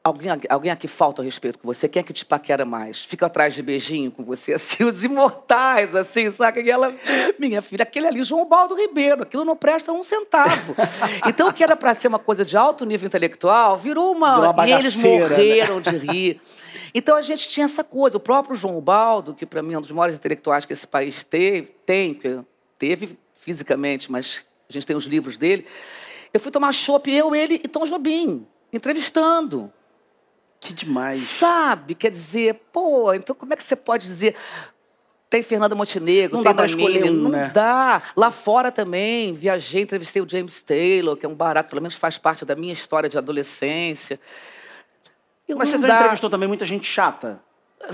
[0.02, 1.90] alguém, alguém aqui falta ao respeito com você?
[1.90, 3.04] Quem é que te paquera mais?
[3.04, 6.64] Fica atrás de beijinho com você, assim, os imortais, assim, sabe?
[6.64, 6.96] E ela,
[7.38, 10.76] minha filha, aquele ali, João Baldo Ribeiro, aquilo não presta um centavo.
[11.28, 14.36] Então, o que era para ser uma coisa de alto nível intelectual, virou uma...
[14.36, 15.20] Virou uma e eles né?
[15.20, 16.42] morreram de rir.
[16.98, 18.18] Então, a gente tinha essa coisa.
[18.18, 21.24] O próprio João Baldo, que para mim é um dos maiores intelectuais que esse país
[21.24, 22.40] teve, tem, que
[22.80, 25.68] teve fisicamente, mas a gente tem os livros dele.
[26.34, 29.72] Eu fui tomar chopp, eu, ele e Tom Jobim, entrevistando.
[30.60, 31.20] Que demais.
[31.20, 31.94] Sabe?
[31.94, 34.36] Quer dizer, pô, então como é que você pode dizer.
[35.30, 37.52] Tem Fernanda Montenegro, Não tem dá escolher um, não né?
[37.54, 38.02] dá.
[38.16, 42.18] Lá fora também, viajei, entrevistei o James Taylor, que é um barato, pelo menos faz
[42.18, 44.20] parte da minha história de adolescência.
[45.48, 45.96] Eu Mas você dá.
[45.96, 47.40] entrevistou também muita gente chata.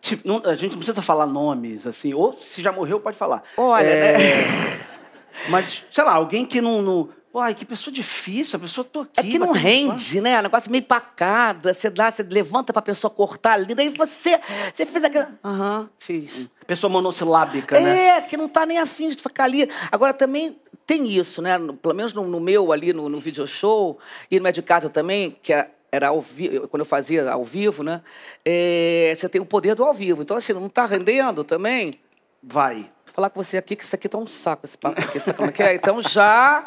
[0.00, 2.12] tipo, não- a gente não precisa falar nomes, assim.
[2.14, 3.42] Ou se já morreu, pode falar.
[3.56, 4.84] Olha, É, né?
[5.48, 6.80] Mas, sei lá, alguém que não.
[6.82, 7.08] não...
[7.32, 9.10] Pô, ai, que pessoa difícil, a pessoa tô aqui.
[9.16, 10.38] É que não rende, né?
[10.38, 11.74] Um negócio meio pacada.
[11.74, 14.38] Você dá, você levanta pra pessoa cortar ali, daí você,
[14.72, 15.26] você fez aquilo.
[15.44, 16.30] Aham, fiz.
[16.32, 16.50] papo.
[16.64, 18.06] Pessoa monossilábica, né?
[18.18, 19.68] É, que não tá nem afim de ficar ali.
[19.90, 21.58] Agora também tem isso, né?
[21.80, 23.98] Pelo menos no, no meu ali, no, no video show,
[24.30, 27.44] e no É de Casa também, que é- era ao vivo, quando eu fazia ao
[27.44, 28.02] vivo, né?
[28.44, 30.22] É, você tem o poder do ao vivo.
[30.22, 31.94] Então, assim, não está rendendo também?
[32.42, 32.80] Vai.
[33.06, 35.36] Vou falar com você aqui que isso aqui tá um saco, esse papo aqui, sabe
[35.38, 35.74] como é que é?
[35.74, 36.64] Então já.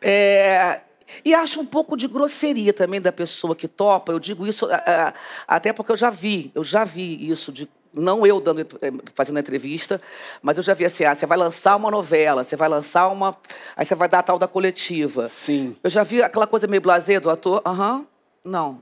[0.00, 0.80] é,
[1.24, 4.12] E acho um pouco de grosseria também da pessoa que topa.
[4.12, 5.12] Eu digo isso é,
[5.46, 7.68] até porque eu já vi, eu já vi isso de.
[7.98, 10.00] Não eu dando, eh, fazendo a entrevista,
[10.40, 13.36] mas eu já vi assim: ah, você vai lançar uma novela, você vai lançar uma.
[13.76, 15.28] Aí você vai dar a tal da coletiva.
[15.28, 15.76] Sim.
[15.82, 17.60] Eu já vi aquela coisa meio blasé do ator.
[17.66, 18.06] Aham,
[18.44, 18.80] não.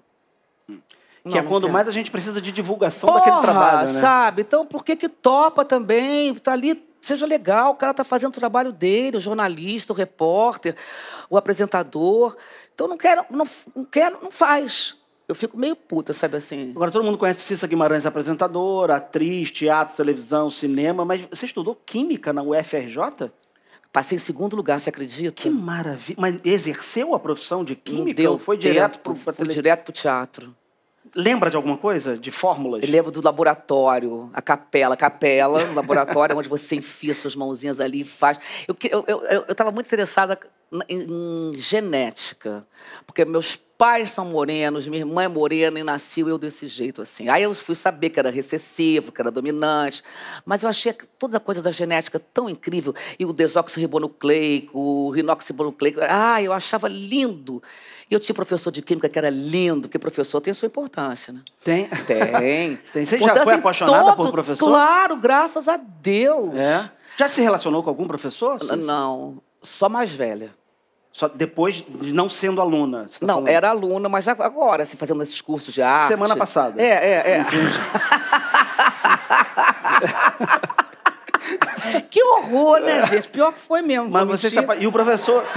[0.68, 1.72] Que Não, é não quando quero.
[1.72, 3.86] mais a gente precisa de divulgação daquele trabalho, né?
[3.86, 4.42] sabe?
[4.42, 6.32] Então, por que que topa também?
[6.36, 10.76] Tá ali, seja legal, o cara tá fazendo o trabalho dele, o jornalista, o repórter,
[11.28, 12.36] o apresentador.
[12.72, 14.94] Então, não quer, não, não quer, não faz.
[15.28, 16.70] Eu fico meio puta, sabe assim?
[16.70, 22.32] Agora todo mundo conhece Cissa Guimarães, apresentadora, atriz, teatro, televisão, cinema, mas você estudou química
[22.32, 23.30] na UFRJ?
[23.92, 25.42] Passei em segundo lugar, você acredita?
[25.42, 26.16] Que maravilha.
[26.20, 29.92] Mas exerceu a profissão de Não química deu ou foi direto para fui direto pro
[29.92, 30.54] teatro.
[31.14, 32.16] Lembra de alguma coisa?
[32.18, 32.82] De fórmulas?
[32.82, 38.02] Eu lembro do laboratório, a capela, capela, o laboratório onde você enfia suas mãozinhas ali
[38.02, 38.38] e faz.
[38.68, 40.38] Eu que- eu eu, eu, estava muito interessada
[40.88, 42.66] em, em genética,
[43.06, 47.28] porque meus pais são morenos, minha irmã é morena e nasceu eu desse jeito assim.
[47.28, 50.02] Aí eu fui saber que era recessivo, que era dominante,
[50.46, 56.00] mas eu achei toda a coisa da genética tão incrível e o desoxirribonucleico, o rinoxirribonucleico,
[56.02, 57.62] ah, eu achava lindo.
[58.10, 61.32] E eu tinha professor de química que era lindo, porque professor tem a sua importância,
[61.32, 61.42] né?
[61.62, 61.88] Tem.
[62.06, 62.76] Tem.
[62.92, 63.04] Tem.
[63.06, 64.68] Você já foi apaixonada por todo- professor?
[64.68, 66.54] Claro, graças a Deus.
[66.54, 66.88] É.
[67.18, 68.58] Já se relacionou com algum professor?
[68.76, 70.50] Não, só mais velha.
[71.12, 73.06] Só depois de não sendo aluna.
[73.08, 73.48] você tá não, falando?
[73.48, 76.08] era aluna, mas agora, assim, fazendo esses cursos de arte.
[76.08, 76.80] Semana passada.
[76.80, 77.44] É, é, é.
[82.10, 83.28] que horror, né, gente?
[83.28, 84.08] Pior que foi mesmo.
[84.10, 85.44] Mas você se apa- E o professor.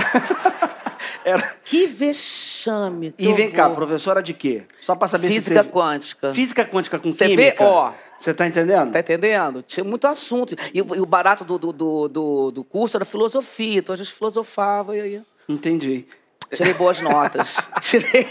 [1.26, 1.42] Era...
[1.64, 3.12] Que vexame.
[3.12, 3.76] que E vem cá, horror.
[3.76, 4.64] professora de quê?
[4.82, 5.70] Só para saber Física se teve...
[5.70, 6.34] quântica.
[6.34, 7.64] Física quântica com Você química.
[7.64, 7.70] vê?
[7.70, 7.92] Ó.
[8.20, 8.92] Você tá entendendo?
[8.92, 9.62] Tá entendendo?
[9.64, 10.56] Tinha muito assunto.
[10.74, 11.72] E, o- e o barato do, do,
[12.08, 13.80] do, do, curso era filosofia.
[13.80, 15.22] Então a gente filosofava e aí.
[15.48, 16.06] Entendi.
[16.52, 17.56] Tirei boas notas.
[17.82, 18.28] Tirei.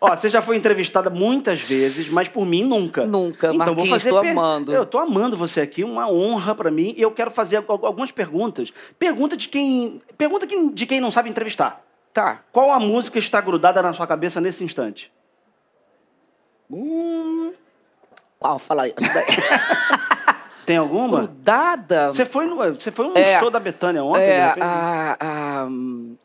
[0.00, 3.04] Ó, você já foi entrevistada muitas vezes, mas por mim nunca.
[3.04, 4.72] Nunca, Então vou Marquinhos, fazer tô per- amando.
[4.72, 8.10] Eu tô amando você aqui, uma honra pra mim, e eu quero fazer al- algumas
[8.10, 8.72] perguntas.
[8.98, 11.84] Pergunta de quem, pergunta de quem não sabe entrevistar.
[12.14, 12.42] Tá.
[12.50, 15.12] Qual a música está grudada na sua cabeça nesse instante?
[16.70, 17.52] Hum.
[18.40, 18.58] Qual?
[18.58, 18.94] Fala aí.
[20.64, 21.18] Tem alguma?
[21.18, 22.10] Grudada.
[22.10, 23.38] Você foi no, você foi num É.
[23.38, 25.68] show da Betânia ontem, É, a, a,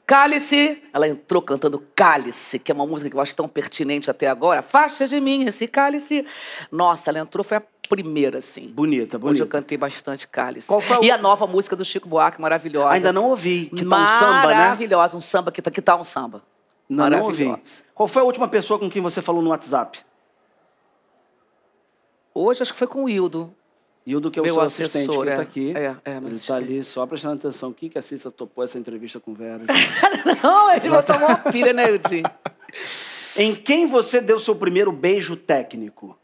[0.06, 4.28] Cálice, ela entrou cantando Cálice, que é uma música que eu acho tão pertinente até
[4.28, 4.62] agora.
[4.62, 6.26] Faixa de mim, esse cálice.
[6.72, 8.68] Nossa, ela entrou, foi a primeira, assim.
[8.68, 9.46] Bonita, Onde eu bonita.
[9.48, 10.68] cantei bastante Cálice.
[10.68, 12.92] Qual foi o- E a nova música do Chico Buarque, maravilhosa.
[12.92, 13.72] Ainda não ouvi.
[13.76, 14.56] Que tá um samba, né?
[14.56, 16.44] Maravilhosa, um samba que tá, que tá um samba.
[16.88, 17.52] Não, não ouvi.
[17.96, 20.00] Qual foi a última pessoa com quem você falou no WhatsApp?
[22.38, 23.56] Hoje acho que foi com o Hildo,
[24.06, 25.36] Hildo, que é o meu seu assistente, que é.
[25.36, 25.74] tá aqui.
[25.76, 26.48] É, é, Ele assistente.
[26.48, 27.70] tá ali só prestando atenção.
[27.70, 29.64] O que, que a Cissa topou essa entrevista com o Vera?
[30.44, 32.22] Não, ele vai tomar uma pilha, né, Hildi?
[33.38, 36.16] em quem você deu seu primeiro beijo técnico?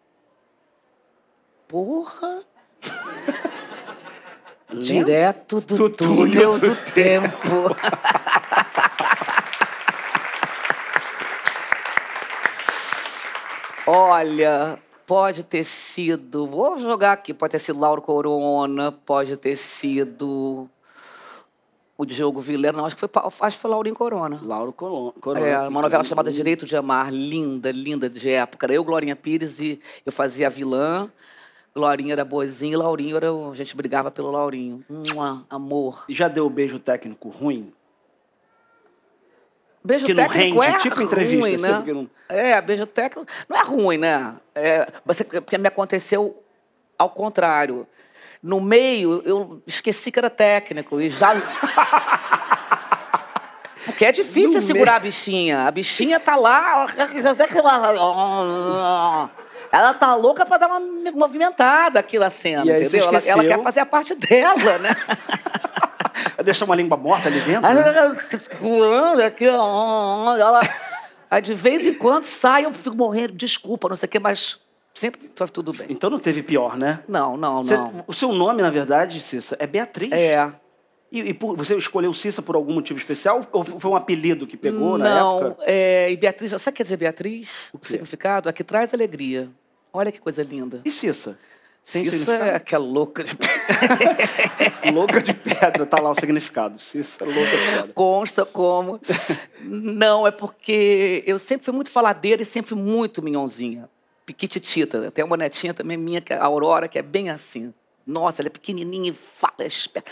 [1.68, 2.44] Porra!
[4.74, 7.76] Direto do, Do túnel túnel do, do tempo.
[13.88, 16.48] Olha, pode ter sido.
[16.48, 17.34] Vou jogar aqui.
[17.34, 20.70] Pode ter sido Lauro Corona, pode ter sido
[22.02, 22.76] o Diogo Vilera.
[22.76, 23.10] Não, acho que foi,
[23.42, 24.40] acho que foi Laurinho Corona.
[24.44, 25.14] Lauro Corona.
[25.40, 28.66] É, uma novela chamada Direito de Amar, linda, linda de época.
[28.66, 31.12] Era eu, Glorinha Pires, e eu fazia a vilã.
[31.76, 33.32] Glorinha era boazinha e Laurinho era.
[33.32, 34.84] A gente brigava pelo Laurinho.
[34.90, 36.06] Mua, amor.
[36.10, 37.72] E já deu beijo técnico ruim?
[39.84, 41.82] Beijo que não técnico rende, é tipo entrevista, ruim, né?
[41.84, 44.36] Que não- É, beijo técnico não é ruim, né?
[44.54, 46.44] É, você, porque me aconteceu
[46.98, 47.88] ao contrário.
[48.44, 51.34] No meio, eu esqueci que era técnico e já.
[53.86, 55.68] Porque é difícil No segurar a bichinha.
[55.68, 56.86] A bichinha tá lá.
[59.72, 60.80] Ela tá louca pra dar uma
[61.14, 63.08] movimentada aqui na cena, E entendeu?
[63.08, 64.90] Ela, ela quer fazer a parte dela, né?
[66.44, 67.66] Deixar uma língua morta ali dentro?
[67.66, 67.82] Aí né?
[69.26, 70.62] aqui, ela...
[71.30, 74.60] Aí de vez em quando sai, eu fico morrendo, desculpa, não sei o quê, mas
[74.94, 75.88] sempre tá tudo bem.
[75.90, 77.00] Então não teve pior, né?
[77.08, 78.04] Não, não, Você- não.
[78.06, 80.12] o seu nome, na verdade, Cissa, é Beatriz.
[80.12, 80.52] É.
[81.10, 83.42] E, e por- você escolheu Cissa por algum motivo especial?
[83.52, 85.64] Ou foi um apelido que pegou na não, época?
[85.66, 87.70] é, e Beatriz, sabe o que quer dizer Beatriz?
[87.74, 87.88] O, quê?
[87.88, 88.50] significado?
[88.50, 89.50] A que traz alegria.
[89.94, 90.82] Olha que coisa linda.
[90.86, 91.38] E Cissa?
[91.92, 92.50] Tem Cissa significado?
[92.50, 93.36] é aquela louca de
[94.94, 96.80] Louca de pedra, tá lá o significado.
[96.80, 97.94] Cissa, louca de pedra.
[97.94, 99.00] consta como.
[99.62, 103.90] Não, é porque eu sempre fui muito faladeira e sempre muito minhonzinha.
[104.26, 105.12] Piquititita.
[105.12, 107.74] Tem uma netinha também minha, que é a Aurora, que é bem assim.
[108.06, 110.12] Nossa, ela é pequenininha e fala é esperta.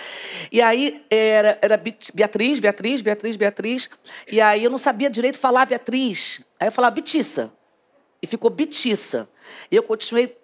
[0.51, 1.77] E aí era, era
[2.13, 3.89] Beatriz, Beatriz, Beatriz, Beatriz.
[4.31, 6.43] E aí eu não sabia direito falar Beatriz.
[6.59, 7.51] Aí eu falava Bitiça.
[8.21, 9.29] E ficou Bitiça.
[9.71, 10.38] E eu continuei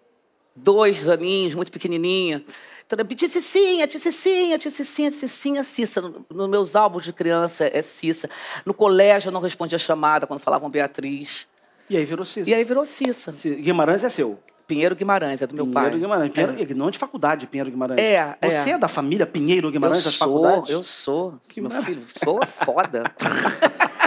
[0.56, 2.44] dois aninhos, muito pequenininha.
[2.88, 6.02] Então, Ticicinha, Ticicinha, Ticicinha, Ticicinha, Cissa.
[6.02, 8.30] No- Nos meus álbuns de criança é Cissa.
[8.66, 11.48] No colégio eu não respondia chamada quando falavam Beatriz.
[11.90, 12.50] E aí virou Cissa.
[12.50, 13.32] E aí virou Cissa.
[13.32, 14.38] Ci- Guimarães é seu.
[14.68, 16.00] Pinheiro Guimarães, é do meu Pinheiro pai.
[16.00, 16.32] Guimarães.
[16.32, 16.74] Pinheiro, É.
[16.74, 18.00] Não de faculdade, Pinheiro Guimarães.
[18.00, 18.50] É, é.
[18.50, 20.70] Você é da família Pinheiro Guimarães eu das sou, faculdades?
[20.72, 21.34] eu sou.
[21.48, 23.04] Que meu filho, sou foda.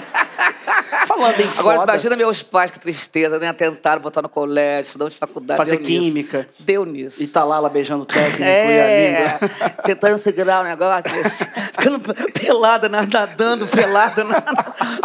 [1.07, 3.53] Falando em Agora foda, imagina meus pais, que tristeza, né?
[3.53, 5.57] Tentaram botar no colégio, estudando de faculdade.
[5.59, 6.01] fazer deu nisso.
[6.05, 6.49] química.
[6.59, 7.23] Deu nisso.
[7.23, 9.51] E tá lá ela beijando o técnico e a É, língua.
[9.85, 12.01] tentando segurar o negócio, ficando
[12.33, 14.43] pelada, na- nadando pelada na-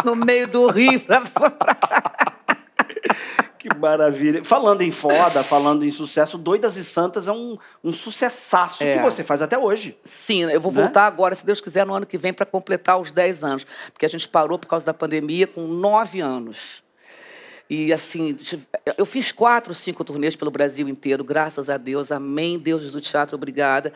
[0.04, 1.00] no meio do rio.
[1.00, 1.54] pra fora.
[3.66, 4.44] Que maravilha.
[4.44, 8.96] Falando em foda, falando em sucesso, Doidas e Santas é um, um sucessaço É.
[8.98, 9.96] que você faz até hoje.
[10.04, 10.82] Sim, eu vou Né?
[10.82, 13.66] voltar agora, se Deus quiser, no ano que vem, para completar os 10 anos.
[13.92, 16.84] Porque a gente parou por causa da pandemia com 9 anos.
[17.70, 18.36] E assim,
[18.98, 23.34] eu fiz quatro, cinco turnês pelo Brasil inteiro, graças a Deus, amém, deuses do teatro,
[23.36, 23.90] obrigada.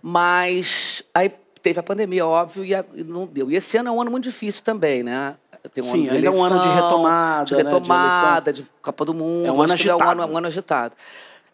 [0.00, 3.50] Mas aí teve a pandemia, óbvio, e não deu.
[3.50, 5.36] E esse ano é um ano muito difícil também, né?
[5.72, 7.64] Tem um Sim, ano de ainda é um ano de eleição, retomada, de né, de
[7.64, 9.46] retomada, de, Copa do Mundo.
[9.46, 10.22] É um ano acho que É um agitado.
[10.22, 10.94] ano, um ano agitado.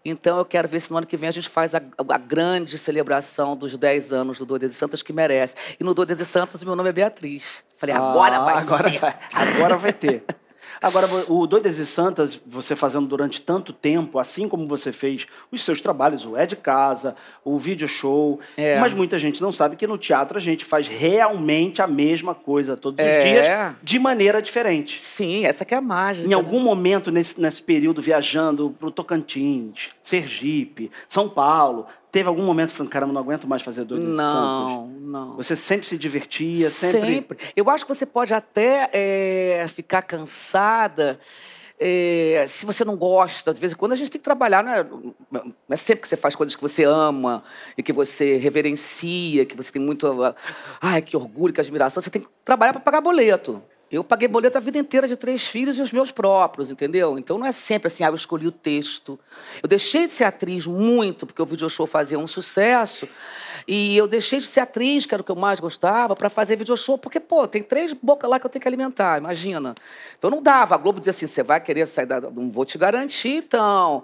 [0.05, 2.79] Então, eu quero ver se no ano que vem a gente faz a, a grande
[2.79, 5.57] celebração dos 10 anos do Doidas e Santas que merece.
[5.81, 7.65] E no Doidas e Santas, meu nome é Beatriz.
[7.77, 8.99] Falei, agora Ah, vai agora ser.
[9.01, 10.23] Vai, agora vai ter.
[10.81, 15.65] Agora, o Doidas e Santas, você fazendo durante tanto tempo, assim como você fez os
[15.65, 18.79] seus trabalhos, o É de Casa, o vídeo show, É.
[18.79, 22.77] mas muita gente não sabe que no teatro a gente faz realmente a mesma coisa
[22.77, 23.19] todos os É.
[23.21, 24.99] dias, de maneira diferente.
[25.01, 26.29] Sim, essa que é a mágica.
[26.29, 32.43] Em algum momento nesse, nesse período, viajando para o Tocantins, Sergipe, São Paulo, teve algum
[32.43, 34.25] momento falando, caramba, não aguento mais fazer Doidas e Santas?
[34.25, 35.37] Não, não.
[35.37, 37.15] Você sempre se divertia, sempre...
[37.15, 37.39] Sempre.
[37.55, 41.19] Eu acho que você pode até é, ficar cansada.
[41.79, 44.73] é, se você não gosta, de vez em quando a gente tem que trabalhar, não
[44.73, 44.85] é,
[45.31, 47.45] não é sempre que você faz coisas que você ama
[47.77, 50.07] e que você reverencia, que você tem muito.
[50.23, 50.35] ah,
[50.81, 52.01] Ai, que orgulho, que admiração.
[52.01, 53.63] Você tem que trabalhar para pagar boleto.
[53.91, 57.17] Eu paguei boleto a vida inteira de três filhos e os meus próprios, entendeu?
[57.19, 59.17] Então não é sempre assim, ah, eu escolhi o texto.
[59.63, 63.09] Eu deixei de ser atriz muito, porque o video show fazia um sucesso.
[63.67, 66.57] E eu deixei de ser atriz, que era o que eu mais gostava, para fazer
[66.57, 69.73] video show, porque, pô, tem três bocas lá que eu tenho que alimentar, imagina.
[70.19, 70.75] Então não dava.
[70.75, 72.21] A Globo dizia assim: você vai querer sair da.
[72.21, 74.03] Não vou te garantir, então.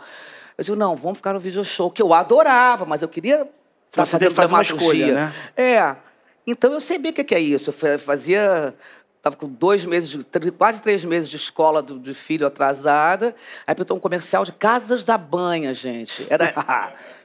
[0.56, 3.48] Eu digo, não, vamos ficar no video show, que eu adorava, mas eu queria.
[3.90, 5.34] estar que fazer uma escolha, né?
[5.56, 5.96] É.
[6.46, 7.70] Então eu sabia o que é isso.
[7.70, 8.74] Eu fa- fazia.
[9.22, 10.18] Estava com dois meses,
[10.58, 13.32] quase três meses de escola do, de filho atrasada.
[13.64, 16.26] Aí pintou um comercial de Casas da Banha, gente.
[16.28, 16.52] Era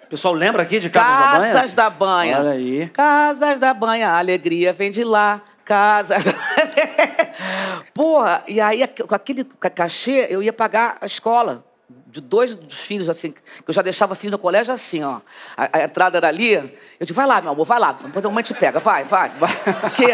[0.05, 1.53] O pessoal lembra aqui de Casas da Banha?
[1.53, 2.37] Casas da Banha.
[2.39, 2.87] Olha aí.
[2.89, 5.41] Casas da Banha, a alegria vem de lá.
[5.65, 6.33] Casas da...
[7.95, 11.65] Porra, e aí com aquele ca- cachê eu ia pagar a escola.
[12.09, 15.19] De dois dos filhos, assim, que eu já deixava filho no colégio assim, ó.
[15.57, 16.53] A, a entrada era ali.
[16.53, 17.91] Eu disse, vai lá, meu amor, vai lá.
[17.91, 19.29] Depois a mãe te pega, vai, vai.
[19.31, 19.51] vai.
[19.81, 20.05] Porque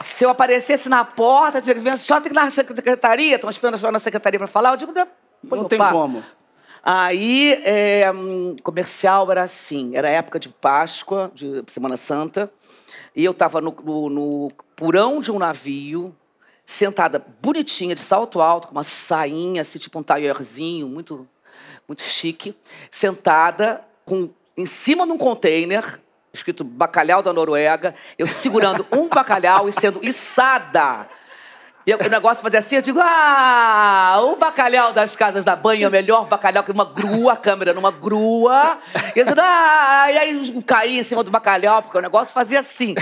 [0.00, 3.36] se eu aparecesse na porta, tinha que vir, a senhora tem que ir na secretaria,
[3.36, 4.72] estão esperando a senhora na secretaria para falar.
[4.72, 6.24] Eu digo, depois Não tem como.
[6.82, 12.50] Aí, é, hum, comercial era assim, era época de Páscoa, de Semana Santa,
[13.14, 16.14] e eu estava no, no, no porão de um navio,
[16.68, 21.26] sentada bonitinha, de salto alto, com uma sainha, assim, tipo um taillorzinho, muito,
[21.88, 22.54] muito chique,
[22.90, 25.98] sentada com, em cima de um container,
[26.30, 31.08] escrito bacalhau da Noruega, eu segurando um bacalhau e sendo içada.
[31.88, 35.88] E o negócio fazia assim, eu digo, ah, o bacalhau das casas da banha é
[35.88, 38.76] o melhor bacalhau que uma grua, a câmera numa grua.
[39.16, 42.34] E eu dizia, ah, e aí eu caí em cima do bacalhau, porque o negócio
[42.34, 42.94] fazia assim.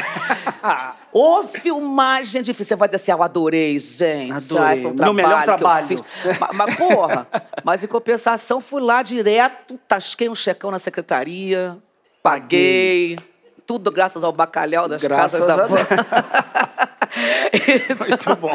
[1.12, 2.76] Ô, filmagem difícil.
[2.76, 4.30] Você vai dizer assim, ah, eu adorei, gente.
[4.30, 4.64] Adorei.
[4.64, 6.04] Ai, foi um Meu melhor trabalho.
[6.24, 7.26] Mas, mas, porra,
[7.64, 11.76] mas em compensação, fui lá direto, tasquei um checão na secretaria,
[12.22, 13.18] paguei.
[13.66, 16.66] Tudo graças ao bacalhau das Graças casas da banha.
[17.98, 18.54] Muito bom.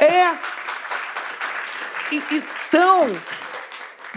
[0.00, 0.34] É.
[2.12, 3.08] Então,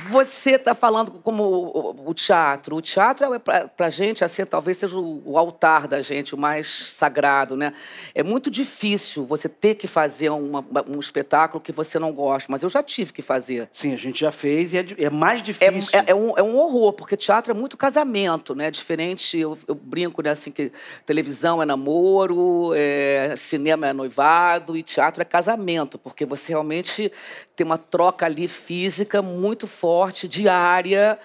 [0.09, 2.75] Você está falando como o, teatro.
[2.75, 6.67] O teatro, é, para a gente, assim, talvez seja o, altar da gente, o mais
[6.91, 7.55] sagrado.
[7.57, 7.73] Né?
[8.13, 12.63] É muito difícil você ter que fazer uma, um espetáculo que você não gosta, mas
[12.63, 13.69] eu já tive que fazer.
[13.71, 15.89] Sim, a gente já fez e é, é mais é, difícil.
[15.91, 18.69] É, é, um, é um horror, porque teatro é muito casamento, né?
[18.69, 20.71] Diferente, eu, eu brinco, né, assim, que
[21.05, 27.11] televisão é namoro, é, cinema é noivado e teatro é casamento, porque você realmente
[27.55, 29.86] tem uma troca ali física muito forte,
[30.27, 31.19] diária,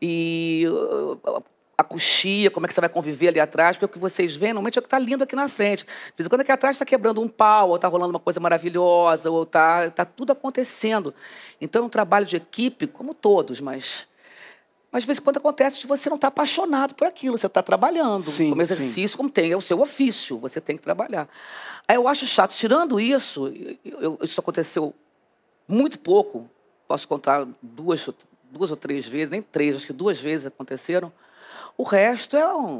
[0.00, 1.42] e uh,
[1.76, 4.52] a coxia, como é que você vai conviver ali atrás, porque o que vocês veem
[4.52, 5.84] normalmente é o que está lindo aqui na frente.
[5.84, 8.40] De vez em quando aqui atrás está quebrando um pau, ou está rolando uma coisa
[8.40, 11.14] maravilhosa, ou está tá tudo acontecendo.
[11.60, 14.08] Então é um trabalho de equipe, como todos, mas.
[14.90, 17.46] Mas de vez em quando acontece de você não estar tá apaixonado por aquilo, você
[17.46, 18.30] está trabalhando.
[18.30, 19.16] Sim, como exercício, sim.
[19.16, 21.26] como tem, é o seu ofício, você tem que trabalhar.
[21.88, 22.52] Aí eu acho chato.
[22.52, 23.50] Tirando isso,
[23.82, 24.94] eu, isso aconteceu
[25.66, 26.46] muito pouco,
[26.86, 28.08] posso contar duas,
[28.50, 31.12] duas ou três vezes, nem três, acho que duas vezes aconteceram.
[31.76, 32.78] O resto é um.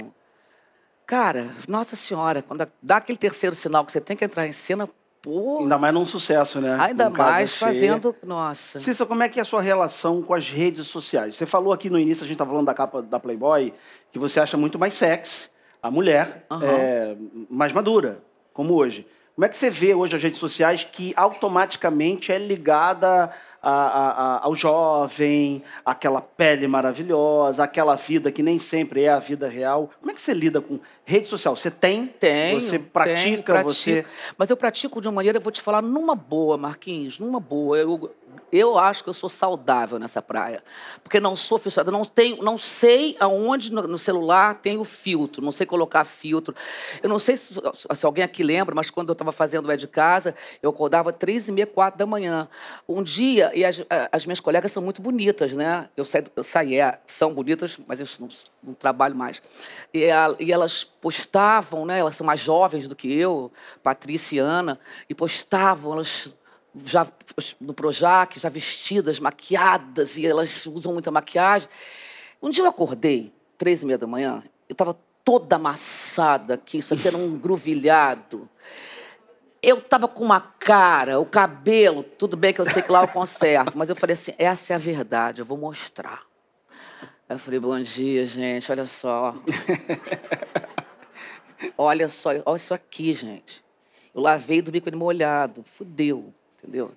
[1.07, 4.89] Cara, Nossa Senhora, quando dá aquele terceiro sinal que você tem que entrar em cena,
[5.21, 5.61] pô.
[5.61, 6.77] Ainda mais num sucesso, né?
[6.81, 8.15] Ainda mais fazendo.
[8.23, 8.81] Nossa.
[8.81, 11.37] Cissa, como é que é a sua relação com as redes sociais?
[11.37, 13.73] Você falou aqui no início, a gente estava falando da capa da Playboy,
[14.11, 15.51] que você acha muito mais sexy
[15.83, 16.63] a mulher uhum.
[16.63, 17.17] é,
[17.51, 19.07] mais madura, como hoje.
[19.35, 24.45] Como é que você vê hoje as redes sociais que automaticamente é ligada a, a,
[24.45, 29.91] ao jovem, aquela pele maravilhosa, aquela vida que nem sempre é a vida real?
[30.01, 31.55] Como é que você lida com rede social?
[31.55, 32.07] Você tem?
[32.07, 32.61] Tem.
[32.61, 33.55] Você pratica?
[33.55, 34.05] Tenho, você...
[34.37, 37.79] Mas eu pratico de uma maneira, eu vou te falar, numa boa, Marquinhos, numa boa.
[37.79, 38.13] Eu,
[38.53, 40.63] eu acho que eu sou saudável nessa praia.
[41.03, 45.51] Porque não sou fissurada, não tenho, não sei aonde no, celular tem o filtro, não
[45.51, 46.55] sei colocar filtro.
[47.03, 47.51] Eu não sei se,
[47.95, 51.11] se alguém aqui lembra, mas quando eu estava fazendo o É de Casa, eu acordava
[51.15, 52.47] três e meia, quatro da manhã.
[52.87, 55.89] Um dia, e as, as minhas colegas são muito bonitas, né?
[55.97, 58.29] Eu saí, eu saí é, são bonitas, mas eu não,
[58.63, 59.41] não trabalho mais.
[59.95, 62.01] E, a, e, elas postavam, né?
[62.01, 63.51] Elas são mais jovens do que eu,
[63.83, 66.35] Patrícia e Ana, e postavam, elas
[66.87, 67.07] já
[67.61, 71.69] no Projac, já vestidas, maquiadas, e elas usam muita maquiagem.
[72.43, 76.95] Um dia eu acordei, três e meia da manhã, eu estava toda amassada aqui, isso
[76.95, 78.49] aqui era um gruvilhado.
[79.63, 83.09] Eu estava com uma cara, o cabelo, tudo bem que eu sei que lá eu
[83.09, 86.23] conserto, mas eu falei assim, essa é a verdade, eu vou mostrar.
[87.29, 89.37] Eu falei, bom dia, gente, olha só.
[91.79, 93.65] olha só, olha isso aqui, gente.
[94.13, 96.93] Eu lavei do bico molhado, fudeu entendeu?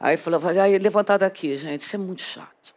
[0.00, 2.74] Aí falou, aí levantar daqui, gente, isso é muito chato.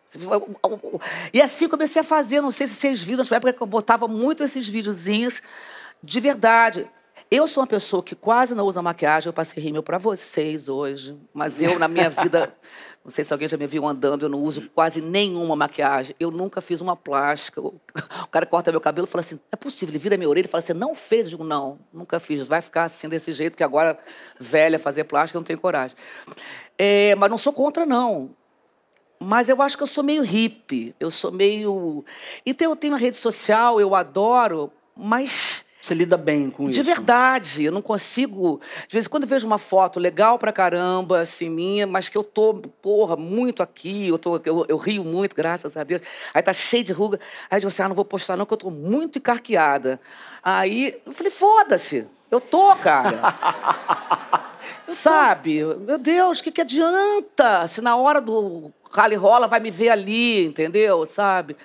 [1.34, 4.08] E assim comecei a fazer, não sei se vocês viram, na época que eu botava
[4.08, 5.42] muito esses videozinhos
[6.04, 6.90] de verdade.
[7.32, 11.16] Eu sou uma pessoa que quase não usa maquiagem, eu passei rímel para vocês hoje,
[11.32, 12.52] mas eu, na minha vida,
[13.06, 16.16] não sei se alguém já me viu andando, eu não uso quase nenhuma maquiagem.
[16.20, 17.62] Eu nunca fiz uma plástica.
[17.62, 17.80] O
[18.32, 20.64] cara corta meu cabelo e fala assim: é possível, ele vira minha orelha e fala
[20.64, 21.28] assim: não fez?
[21.28, 22.48] Eu digo: não, nunca fiz.
[22.48, 24.00] Vai ficar assim desse jeito, que agora,
[24.40, 25.96] velha, fazer plástica, não tenho coragem.
[26.80, 28.32] É, mas não sou contra, não.
[29.20, 32.04] Mas eu acho que eu sou meio hippie, eu sou meio.
[32.44, 36.84] Então eu tenho uma rede social, eu adoro, mas você lida bem com de isso?
[36.84, 38.60] De verdade, eu não consigo.
[38.88, 42.18] De vez em quando eu vejo uma foto legal pra caramba, assim, minha, mas que
[42.18, 46.02] eu tô, porra, muito aqui, eu, tô, eu, eu rio muito, graças a Deus.
[46.34, 47.20] Aí tá cheio de ruga.
[47.50, 50.00] Aí eu disse, ah, não vou postar não, que eu tô muito encarqueada.
[50.44, 53.38] Aí eu falei, foda-se, eu tô, cara.
[54.90, 55.64] Sabe?
[55.64, 59.90] Meu Deus, o que, que adianta se na hora do rally rola vai me ver
[59.90, 61.06] ali, entendeu?
[61.06, 61.56] Sabe?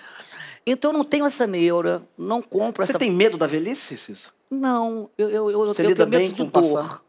[0.66, 2.98] Então eu não tenho essa neura, não compro Você essa.
[2.98, 4.30] Você tem medo da velhice, Cissa?
[4.50, 6.74] Não, eu, eu, eu, você eu tenho medo de dor.
[6.74, 7.02] Passar?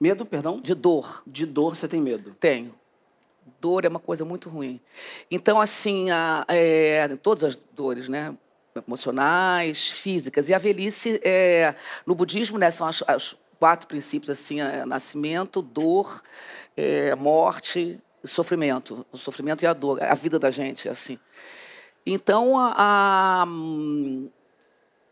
[0.00, 0.60] Medo, perdão?
[0.60, 1.22] De dor.
[1.26, 2.34] De dor você tem medo?
[2.38, 2.74] Tenho.
[3.60, 4.80] Dor é uma coisa muito ruim.
[5.30, 8.34] Então, assim, a, é, todas as dores, né?
[8.86, 10.48] Emocionais, físicas.
[10.48, 15.62] E a velhice, é, no budismo, né, são as, as quatro princípios, assim, é, nascimento,
[15.62, 16.22] dor,
[16.76, 19.06] é, morte sofrimento.
[19.10, 21.18] O sofrimento e a dor, a vida da gente, assim.
[22.06, 23.44] Então, a,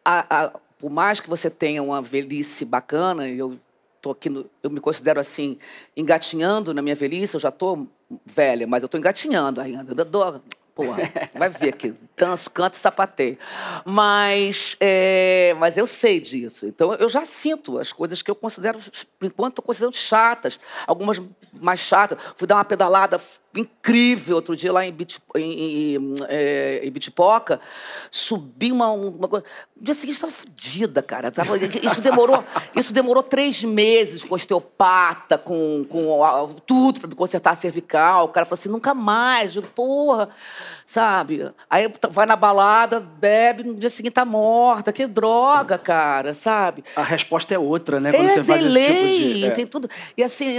[0.05, 3.59] a, a, por mais que você tenha uma velhice bacana, eu
[4.01, 5.59] tô aqui no, eu me considero assim
[5.97, 7.89] engatinhando na minha velhice, eu já estou
[8.25, 9.91] velha, mas eu estou engatinhando ainda.
[9.91, 10.43] Eu
[10.75, 10.97] Porra,
[11.39, 13.39] vai ver aqui, danço, canto e sapateio.
[13.85, 16.67] Mas, é, mas eu sei disso.
[16.67, 18.81] Então, eu já sinto as coisas que eu considero,
[19.19, 20.59] por enquanto, estou considerando chatas.
[20.87, 22.19] Algumas mais chatas.
[22.37, 23.21] Fui dar uma pedalada
[23.57, 27.61] incrível outro dia lá em, Bit, em, em, é, em Bitipoca.
[28.11, 29.45] Subi uma, uma coisa.
[29.77, 31.31] No dia seguinte estava fodida, cara.
[31.31, 32.45] Tava, isso, demorou,
[32.77, 36.21] isso demorou três meses com osteopata, com, com
[36.67, 38.27] tudo para me consertar a cervical.
[38.27, 39.55] O cara falou assim: nunca mais.
[39.55, 40.29] Eu porra,
[40.85, 41.51] sabe?
[41.69, 44.93] Aí vai na balada, bebe, no dia seguinte tá morta.
[44.93, 46.85] Que droga, cara, sabe?
[46.97, 48.13] A resposta é outra, né?
[48.13, 49.47] Quando é você delay, faz esse tipo de...
[49.47, 49.51] É.
[49.51, 49.89] tem tudo.
[50.17, 50.57] E assim.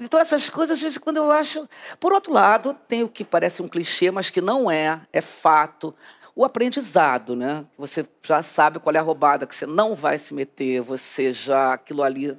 [0.00, 1.68] Então, essas coisas, às vezes, quando eu acho.
[2.00, 5.94] Por outro lado, tem o que parece um clichê, mas que não é, é fato.
[6.34, 7.66] O aprendizado, né?
[7.76, 11.74] Você já sabe qual é a roubada, que você não vai se meter, você já.
[11.74, 12.36] aquilo ali.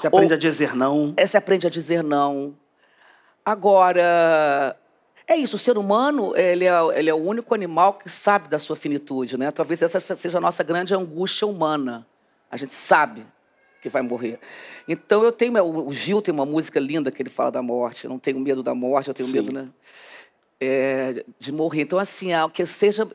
[0.00, 1.12] Você aprende Ou, a dizer não.
[1.16, 2.56] É, você aprende a dizer não.
[3.44, 4.76] Agora.
[5.28, 8.60] É isso, o ser humano ele é, ele é o único animal que sabe da
[8.60, 9.50] sua finitude, né?
[9.50, 12.06] Talvez essa seja a nossa grande angústia humana.
[12.48, 13.26] A gente sabe
[13.86, 14.40] que vai morrer.
[14.88, 15.54] Então eu tenho.
[15.64, 18.04] O Gil tem uma música linda que ele fala da morte.
[18.04, 19.34] Eu não tenho medo da morte, eu tenho Sim.
[19.34, 19.66] medo né,
[20.60, 21.82] é, de morrer.
[21.82, 23.08] Então, assim, que seja.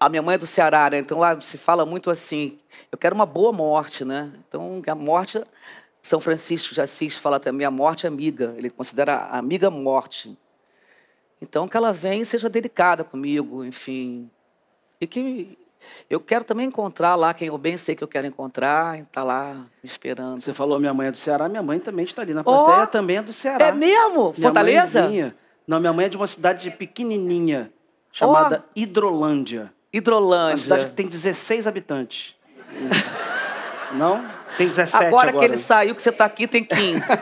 [0.00, 0.98] A minha mãe é do Ceará, né?
[0.98, 2.58] Então lá se fala muito assim:
[2.90, 4.32] eu quero uma boa morte, né?
[4.48, 5.40] Então a morte.
[6.02, 8.54] São Francisco de Assis fala também: a morte é amiga.
[8.58, 10.36] Ele considera a amiga morte.
[11.40, 14.28] Então que ela venha e seja delicada comigo, enfim.
[15.00, 15.56] E que
[16.08, 19.54] eu quero também encontrar lá quem eu bem sei que eu quero encontrar, está lá
[19.54, 20.40] me esperando.
[20.40, 22.86] Você falou minha mãe é do Ceará, minha mãe também está ali na plateia, oh,
[22.86, 23.66] também é do Ceará.
[23.66, 24.32] É mesmo?
[24.36, 25.02] Minha Fortaleza?
[25.02, 25.34] Mãezinha.
[25.66, 27.72] Não, minha mãe é de uma cidade pequenininha,
[28.12, 28.70] chamada oh.
[28.76, 29.72] Hidrolândia.
[29.92, 30.50] Hidrolândia.
[30.50, 32.34] Uma cidade que tem 16 habitantes.
[33.92, 34.24] Não?
[34.56, 35.30] Tem 17 agora.
[35.30, 37.06] Agora que ele saiu, que você está aqui, tem 15.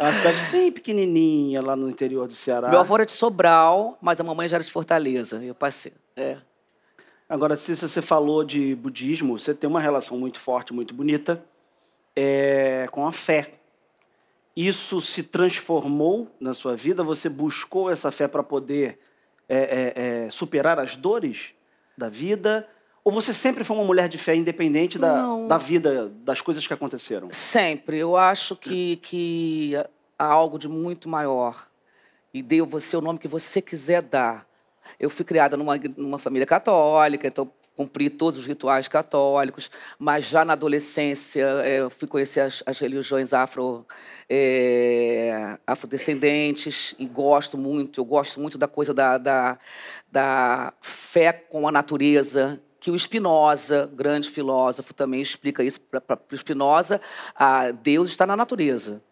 [0.00, 2.70] É uma cidade bem pequenininha lá no interior do Ceará.
[2.70, 5.44] Meu avô era de Sobral, mas a mamãe já era de Fortaleza.
[5.44, 5.92] Eu passei.
[6.16, 6.38] É.
[7.28, 11.44] Agora, se você falou de budismo, você tem uma relação muito forte, muito bonita
[12.16, 13.60] é, com a fé.
[14.56, 17.04] Isso se transformou na sua vida?
[17.04, 18.98] Você buscou essa fé para poder
[19.46, 19.92] é, é,
[20.26, 21.52] é, superar as dores
[21.94, 22.66] da vida?
[23.02, 26.72] Ou você sempre foi uma mulher de fé independente da, da vida, das coisas que
[26.72, 27.28] aconteceram?
[27.30, 27.98] Sempre.
[27.98, 29.74] Eu acho que, que
[30.18, 31.66] há algo de muito maior.
[32.32, 34.46] E deu você o nome que você quiser dar.
[34.98, 40.44] Eu fui criada numa, numa família católica, então cumpri todos os rituais católicos, mas já
[40.44, 43.86] na adolescência é, eu fui conhecer as, as religiões afro,
[44.28, 49.58] é, afrodescendentes e gosto muito, eu gosto muito da coisa da, da,
[50.12, 56.36] da fé com a natureza, que o Spinoza, grande filósofo, também explica isso para o
[56.36, 57.00] Spinoza,
[57.34, 59.02] a Deus está na natureza.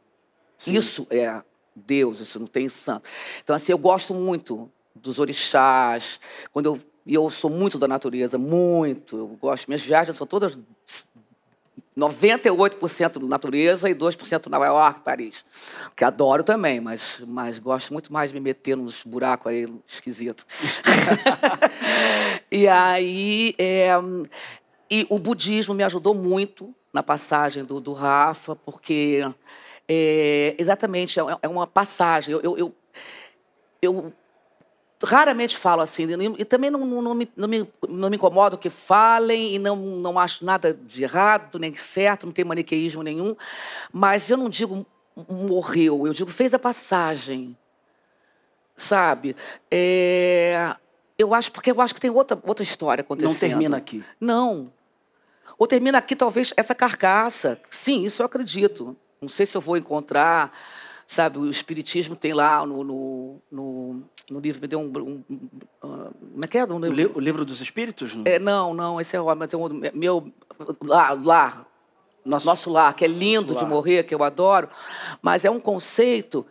[0.56, 0.72] Sim.
[0.72, 1.42] Isso é
[1.76, 3.08] Deus, isso não tem santo.
[3.44, 6.18] Então, assim, eu gosto muito dos orixás,
[6.50, 10.58] quando eu, eu sou muito da natureza, muito, eu gosto, minhas viagens são todas
[11.98, 15.44] 98% natureza e 2% Nova York, Paris.
[15.96, 20.46] Que adoro também, mas, mas gosto muito mais de me meter nos buracos aí esquisitos.
[22.50, 23.54] e aí.
[23.58, 23.90] É,
[24.90, 29.22] e o budismo me ajudou muito na passagem do, do Rafa, porque
[29.86, 32.32] é, exatamente é, é uma passagem.
[32.32, 32.74] Eu, eu, eu,
[33.82, 34.12] eu
[35.02, 36.06] raramente falo assim,
[36.38, 39.76] e também não, não, não, me, não, me, não me incomodo que falem, e não,
[39.76, 43.36] não acho nada de errado, nem certo, não tem maniqueísmo nenhum,
[43.92, 44.84] mas eu não digo
[45.28, 47.56] morreu, eu digo fez a passagem,
[48.76, 49.36] sabe?
[49.70, 50.74] É,
[51.16, 53.32] eu acho, porque eu acho que tem outra, outra história acontecendo.
[53.32, 54.04] Não termina aqui.
[54.20, 54.64] Não.
[55.58, 57.60] Ou termina aqui, talvez, essa carcaça.
[57.68, 58.96] Sim, isso eu acredito.
[59.20, 60.52] Não sei se eu vou encontrar
[61.08, 61.38] sabe?
[61.38, 64.84] O Espiritismo tem lá no, no, no, no livro, me deu um.
[64.84, 65.34] um, um
[65.82, 66.64] uh, como é que é?
[66.66, 68.14] Um, o, li, o, livro dos Espíritos?
[68.14, 69.26] Não, é, não, não esse é o
[69.94, 70.30] meu.
[70.82, 71.66] Lá, lar,
[72.24, 74.68] nosso, nosso lar, que é lindo de morrer, que eu adoro,
[75.22, 76.44] mas é um conceito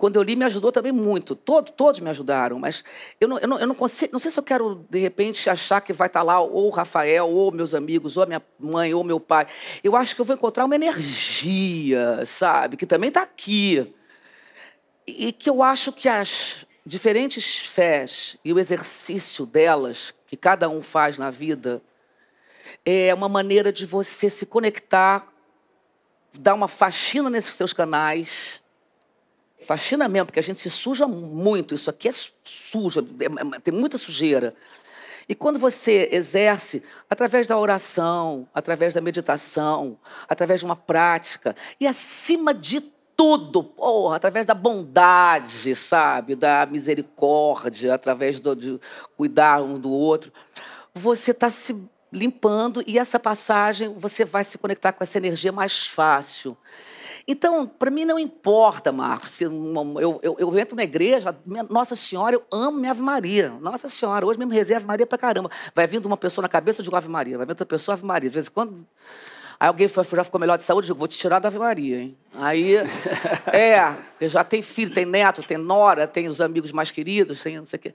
[0.00, 1.34] quando eu li, me ajudou também muito.
[1.36, 2.82] Todo, todos me ajudaram, mas
[3.20, 5.82] eu não, eu, não, eu não, consigo, não sei se eu quero, de repente, achar
[5.82, 9.04] que vai estar lá ou o Rafael, ou meus amigos, ou a minha mãe, ou
[9.04, 9.46] meu pai.
[9.84, 13.94] Eu acho que eu vou encontrar uma energia, sabe, que também está aqui.
[15.06, 20.66] E, e que eu acho que as diferentes fés e o exercício delas, que cada
[20.70, 21.82] um faz na vida,
[22.86, 25.30] é uma maneira de você se conectar,
[26.38, 28.62] dar uma faxina nesses seus canais
[29.64, 31.74] Faxina mesmo, porque a gente se suja muito.
[31.74, 34.54] Isso aqui é suja, é, é, tem muita sujeira.
[35.28, 39.96] E quando você exerce, através da oração, através da meditação,
[40.28, 42.80] através de uma prática, e acima de
[43.16, 46.34] tudo, porra, através da bondade, sabe?
[46.34, 48.80] Da misericórdia, através do, de
[49.16, 50.32] cuidar um do outro,
[50.94, 55.86] você está se limpando e essa passagem você vai se conectar com essa energia mais
[55.86, 56.56] fácil.
[57.32, 61.62] Então, para mim não importa, Marcos, se uma- eu, eu, eu entro na igreja, minha-
[61.62, 63.50] Nossa Senhora, eu amo minha Ave Maria.
[63.60, 65.48] Nossa Senhora, hoje mesmo rezei Ave Maria pra caramba.
[65.72, 67.36] Vai vindo uma pessoa na cabeça, eu digo Ave Maria.
[67.36, 68.28] Vai vindo outra pessoa, Ave Maria.
[68.28, 68.84] De vez em quando.
[69.60, 71.58] Aí alguém foi- já ficou melhor de saúde, eu digo, vou te tirar da Ave
[71.60, 72.16] Maria, hein?
[72.34, 72.74] Aí,
[73.54, 77.58] é, eu já tem filho, tem neto, tem nora, tem os amigos mais queridos, tem
[77.58, 77.94] não sei o quê.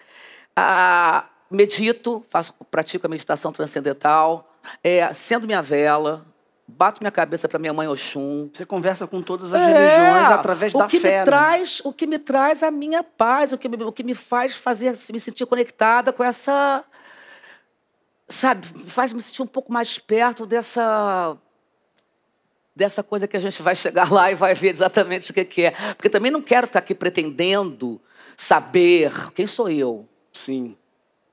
[0.56, 4.50] Ah, medito, faço, pratico a meditação transcendental,
[4.82, 6.26] é, acendo minha vela,
[6.68, 8.50] bato minha cabeça para minha mãe Oxum.
[8.52, 11.10] Você conversa com todas as É, religiões através o da que fé.
[11.10, 11.24] Me né?
[11.26, 14.56] traz, O que me traz a minha paz, o que me, o que me faz
[14.56, 16.84] fazer me sentir conectada com essa.
[18.28, 21.38] Sabe, faz me sentir um pouco mais perto dessa.
[22.76, 25.62] Dessa coisa que a gente vai chegar lá e vai ver exatamente o que que
[25.64, 25.72] é.
[25.96, 28.02] Porque também não quero ficar aqui pretendendo
[28.36, 30.06] saber quem sou eu.
[30.34, 30.76] Sim.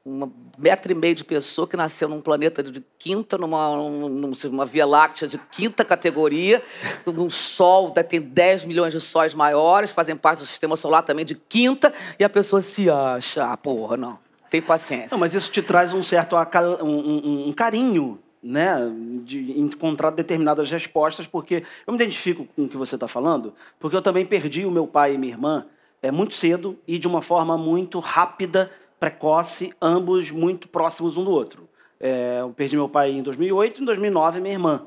[0.05, 0.28] Uma
[0.59, 4.84] metro e meio de pessoa que nasceu num planeta de quinta, numa, num- numa Via
[4.84, 6.61] Láctea de quinta categoria,
[7.07, 11.24] num Sol, da- tem 10 milhões de sóis maiores, fazem parte do sistema solar também
[11.24, 14.18] de quinta, e a pessoa se acha, ah, porra, não.
[14.50, 15.09] Tem paciência.
[15.12, 16.34] Não, mas isso te traz um certo
[16.82, 18.76] um, um- um carinho, né?
[19.24, 23.96] De encontrar determinadas respostas, porque eu me identifico com o que você está falando, porque
[23.96, 25.64] eu também perdi o meu pai e minha irmã
[26.03, 28.68] é, muito cedo e de uma forma muito rápida,
[29.03, 31.68] precoce, ambos muito próximos um do outro.
[31.98, 34.86] É, eu perdi meu pai em 2008, em 2009 minha irmã.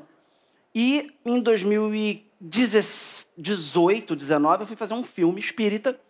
[0.74, 6.00] E em 2018, 19, eu fui fazer um filme espírita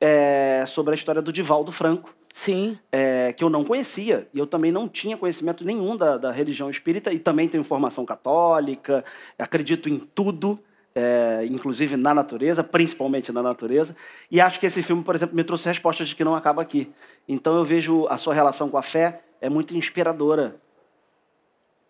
[0.00, 2.78] é, sobre a história do Divaldo Franco, Sim.
[2.90, 4.26] é, que eu não conhecia.
[4.32, 7.12] E eu também não tinha conhecimento nenhum da, da religião espírita.
[7.12, 9.04] E também tenho formação católica,
[9.38, 10.58] acredito em tudo,
[10.94, 13.96] é, inclusive na natureza, principalmente na natureza.
[14.30, 16.92] E acho que esse filme, por exemplo, me trouxe respostas de que não acaba aqui.
[17.28, 20.56] Então eu vejo a sua relação com a fé é muito inspiradora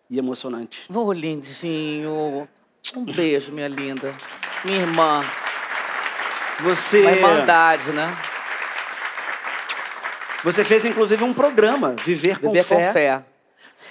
[0.09, 0.83] e emocionante.
[0.93, 2.47] Ô, lindinho.
[2.95, 4.13] Um beijo, minha linda.
[4.63, 5.23] Minha irmã.
[6.61, 8.11] Você, Uma irmandade, né?
[10.43, 12.75] você fez, inclusive, um programa, Viver com Viver Fé.
[12.87, 13.23] com fé.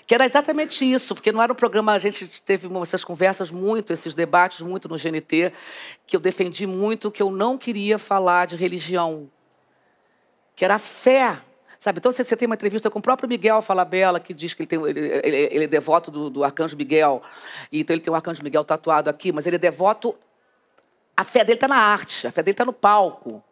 [0.07, 3.93] Que era exatamente isso, porque não era um programa, a gente teve essas conversas muito,
[3.93, 5.53] esses debates muito no GNT,
[6.07, 9.31] que eu defendi muito que eu não queria falar de religião,
[10.55, 11.39] que era a fé.
[11.79, 11.99] Sabe?
[11.99, 14.67] Então, você, você tem uma entrevista com o próprio Miguel Falabella, que diz que ele,
[14.67, 17.23] tem, ele, ele- ele é devoto do, do Arcanjo Miguel,
[17.71, 20.15] e então ele tem o Arcanjo Miguel tatuado aqui, mas ele é devoto.
[21.17, 23.43] A fé dele está na arte, a fé dele está no palco.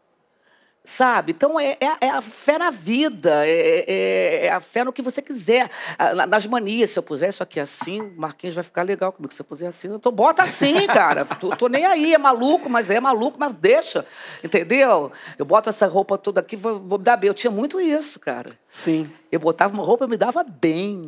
[0.85, 1.30] Sabe?
[1.30, 5.01] Então é, é- é a fé na vida, é, é- é a fé no que
[5.01, 5.70] você quiser.
[5.97, 9.12] Ah, na- Nas manias, se eu puser isso aqui assim, o Marquinhos vai ficar legal
[9.12, 9.33] comigo.
[9.33, 11.24] Se eu puser assim, eu tô, bota assim, cara.
[11.24, 14.05] tô, tô nem aí, é maluco, mas é maluco, mas deixa.
[14.43, 15.12] Entendeu?
[15.39, 17.28] Eu boto essa roupa toda aqui, vou, vou me dar bem.
[17.28, 18.51] Eu tinha muito isso, cara.
[18.68, 19.07] Sim.
[19.30, 21.01] Eu botava uma roupa e me dava bem.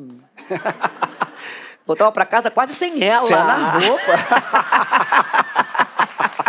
[1.85, 3.27] Voltava para casa quase sem ela.
[3.27, 4.13] Fé na roupa.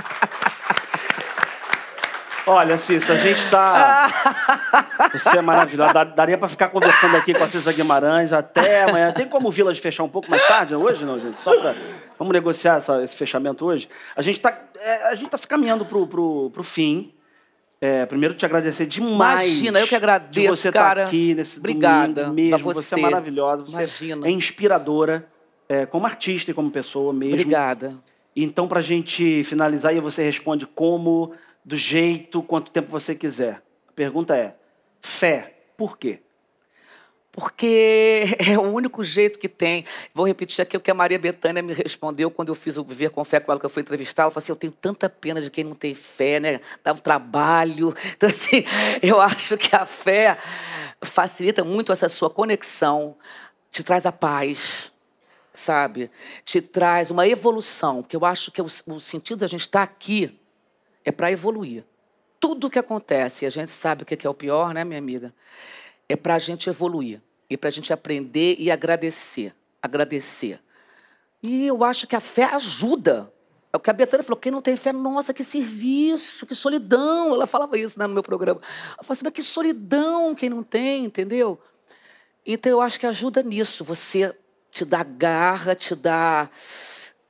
[2.48, 4.08] Olha, Cissa, a gente tá.
[5.12, 6.06] Você é maravilhosa.
[6.06, 9.12] Daria pra ficar conversando aqui com a Cissa Guimarães até amanhã.
[9.12, 11.42] Tem como o Village fechar um pouco mais tarde hoje, não, gente?
[11.42, 11.74] Só pra.
[12.20, 13.90] Vamos negociar essa- esse fechamento hoje?
[14.16, 17.12] A gente tá, é, a gente tá se caminhando pro, pro, pro fim.
[17.82, 19.42] É, primeiro, te agradecer demais.
[19.50, 21.02] Imagina, eu que de agradeço, você cara.
[21.02, 22.60] estar aqui nesse Obrigada mesmo.
[22.60, 22.82] Você.
[22.82, 22.96] você.
[23.00, 23.64] é maravilhosa.
[23.66, 24.28] Você Imagina.
[24.28, 25.28] é inspiradora
[25.68, 27.34] é, como artista e como pessoa mesmo.
[27.34, 27.96] Obrigada.
[28.36, 31.34] Então, para a gente finalizar, aí você responde como,
[31.66, 33.64] do jeito, quanto tempo você quiser.
[33.90, 34.56] A pergunta é:
[35.02, 36.22] fé, por quê?
[37.32, 39.84] Porque é o único jeito que tem.
[40.14, 43.10] Vou repetir aqui o que a Maria Bethânia me respondeu quando eu fiz o Viver
[43.10, 44.24] com Fé com ela, que eu fui entrevistar.
[44.24, 46.62] Ela falou assim: Eu tenho tanta pena de quem não tem fé, né?
[46.84, 47.94] Dá um trabalho.
[48.16, 48.64] Então, assim,
[49.02, 50.38] eu acho que a fé
[51.02, 53.18] facilita muito essa sua conexão,
[53.70, 54.92] te traz a paz,
[55.54, 56.10] sabe?
[56.46, 58.02] Te traz uma evolução.
[58.02, 60.40] Porque eu acho que o, o sentido da gente estar aqui
[61.06, 61.86] é para evoluir.
[62.40, 65.34] Tudo que acontece, a gente sabe o que que é o pior, né, minha amiga?
[66.08, 69.54] é para a gente evoluir e para a gente aprender e agradecer.
[69.82, 70.60] Agradecer.
[71.42, 73.32] E eu acho que a fé ajuda.
[73.72, 77.34] É o que a Betânia falou: quem não tem fé, nossa, que serviço, que solidão.
[77.34, 78.62] Ela falava isso né, no meu programa.
[78.98, 81.60] Eu falei assim, mas que solidão quem não tem, entendeu?
[82.46, 83.84] Então eu acho que ajuda nisso.
[83.84, 84.36] Você
[84.72, 86.50] te dá garra, te dá.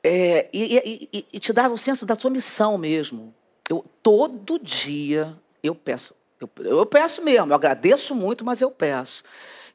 [0.04, 3.34] é, e- e- e te dá o senso da sua missão mesmo.
[3.70, 6.14] Eu, todo dia eu peço.
[6.40, 9.24] Eu, eu peço mesmo, eu agradeço muito, mas eu peço.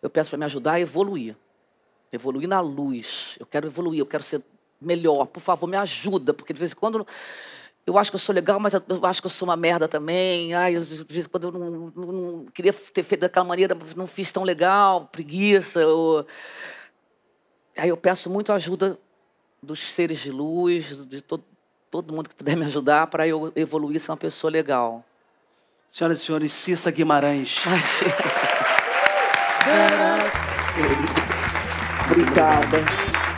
[0.03, 1.37] Eu peço para me ajudar a evoluir.
[2.13, 3.37] Evoluir na luz.
[3.39, 4.43] Eu quero evoluir, eu quero ser
[4.81, 5.27] melhor.
[5.27, 7.07] Por favor, me ajuda, porque de vez em quando
[7.87, 9.89] eu acho que eu sou legal, mas eu eu acho que eu sou uma merda
[9.89, 10.55] também.
[10.55, 13.77] Ai, eu, de vez em quando eu não, não- não queria ter feito daquela maneira,
[13.97, 15.87] não fiz tão legal, preguiça.
[15.87, 16.27] ou-
[17.77, 18.99] Aí eu peço muito ajuda
[19.63, 21.45] dos seres de luz, de todo,
[21.91, 25.05] todo mundo que puder me ajudar para eu evoluir ser uma pessoa legal.
[25.91, 27.63] Senhoras e senhores, Cissa Guimarães.
[29.67, 30.31] Ai,
[32.07, 32.79] Obrigada.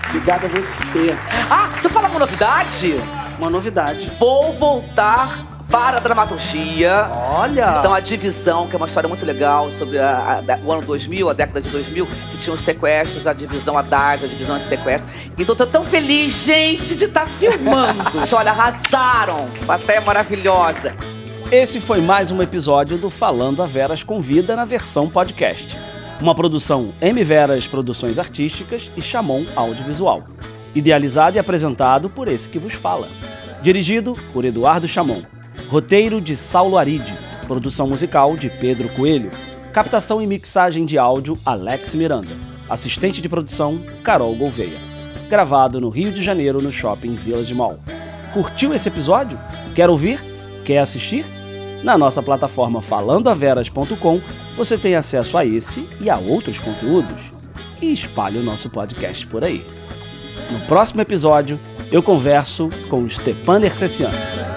[0.09, 1.17] Obrigada a você.
[1.51, 2.95] Ah, deixa eu falar uma novidade.
[3.39, 4.11] Uma novidade.
[4.19, 7.11] Vou voltar para a dramaturgia.
[7.17, 7.77] Olha!
[7.79, 11.31] Então, a divisão, que é uma história muito legal sobre a, a, o ano 2000,
[11.31, 14.67] a década de 2000, que tinha os sequestros, a divisão a DAS, a divisão de
[14.67, 15.09] sequestro.
[15.39, 18.03] Então, tô tão feliz, gente, de estar tá filmando.
[18.37, 19.49] Olha, arrasaram.
[19.67, 20.95] Até maravilhosa.
[21.51, 25.75] Esse foi mais um episódio do Falando a Veras Convida na versão podcast.
[26.21, 30.23] Uma produção M Veras Produções Artísticas e Chamon Audiovisual.
[30.75, 33.09] Idealizado e apresentado por esse que vos fala.
[33.63, 35.23] Dirigido por Eduardo Chamon.
[35.73, 37.15] Roteiro de Saulo Aride.
[37.47, 39.31] Produção musical de Pedro Coelho.
[39.73, 42.29] Captação e mixagem de áudio Alex Miranda.
[42.69, 44.77] Assistente de produção Carol Gouveia.
[45.31, 47.79] Gravado no Rio de Janeiro no Shopping Village Mall.
[48.35, 49.41] Curtiu esse episódio?
[49.75, 50.23] Quer ouvir?
[50.63, 51.25] Quer assistir?
[51.83, 54.21] Na nossa plataforma falandoaveras.com
[54.55, 57.33] você tem acesso a esse e a outros conteúdos.
[57.81, 59.67] E espalhe o nosso podcast por aí.
[60.51, 61.59] No próximo episódio,
[61.91, 64.52] eu converso com Stepan Erceciano.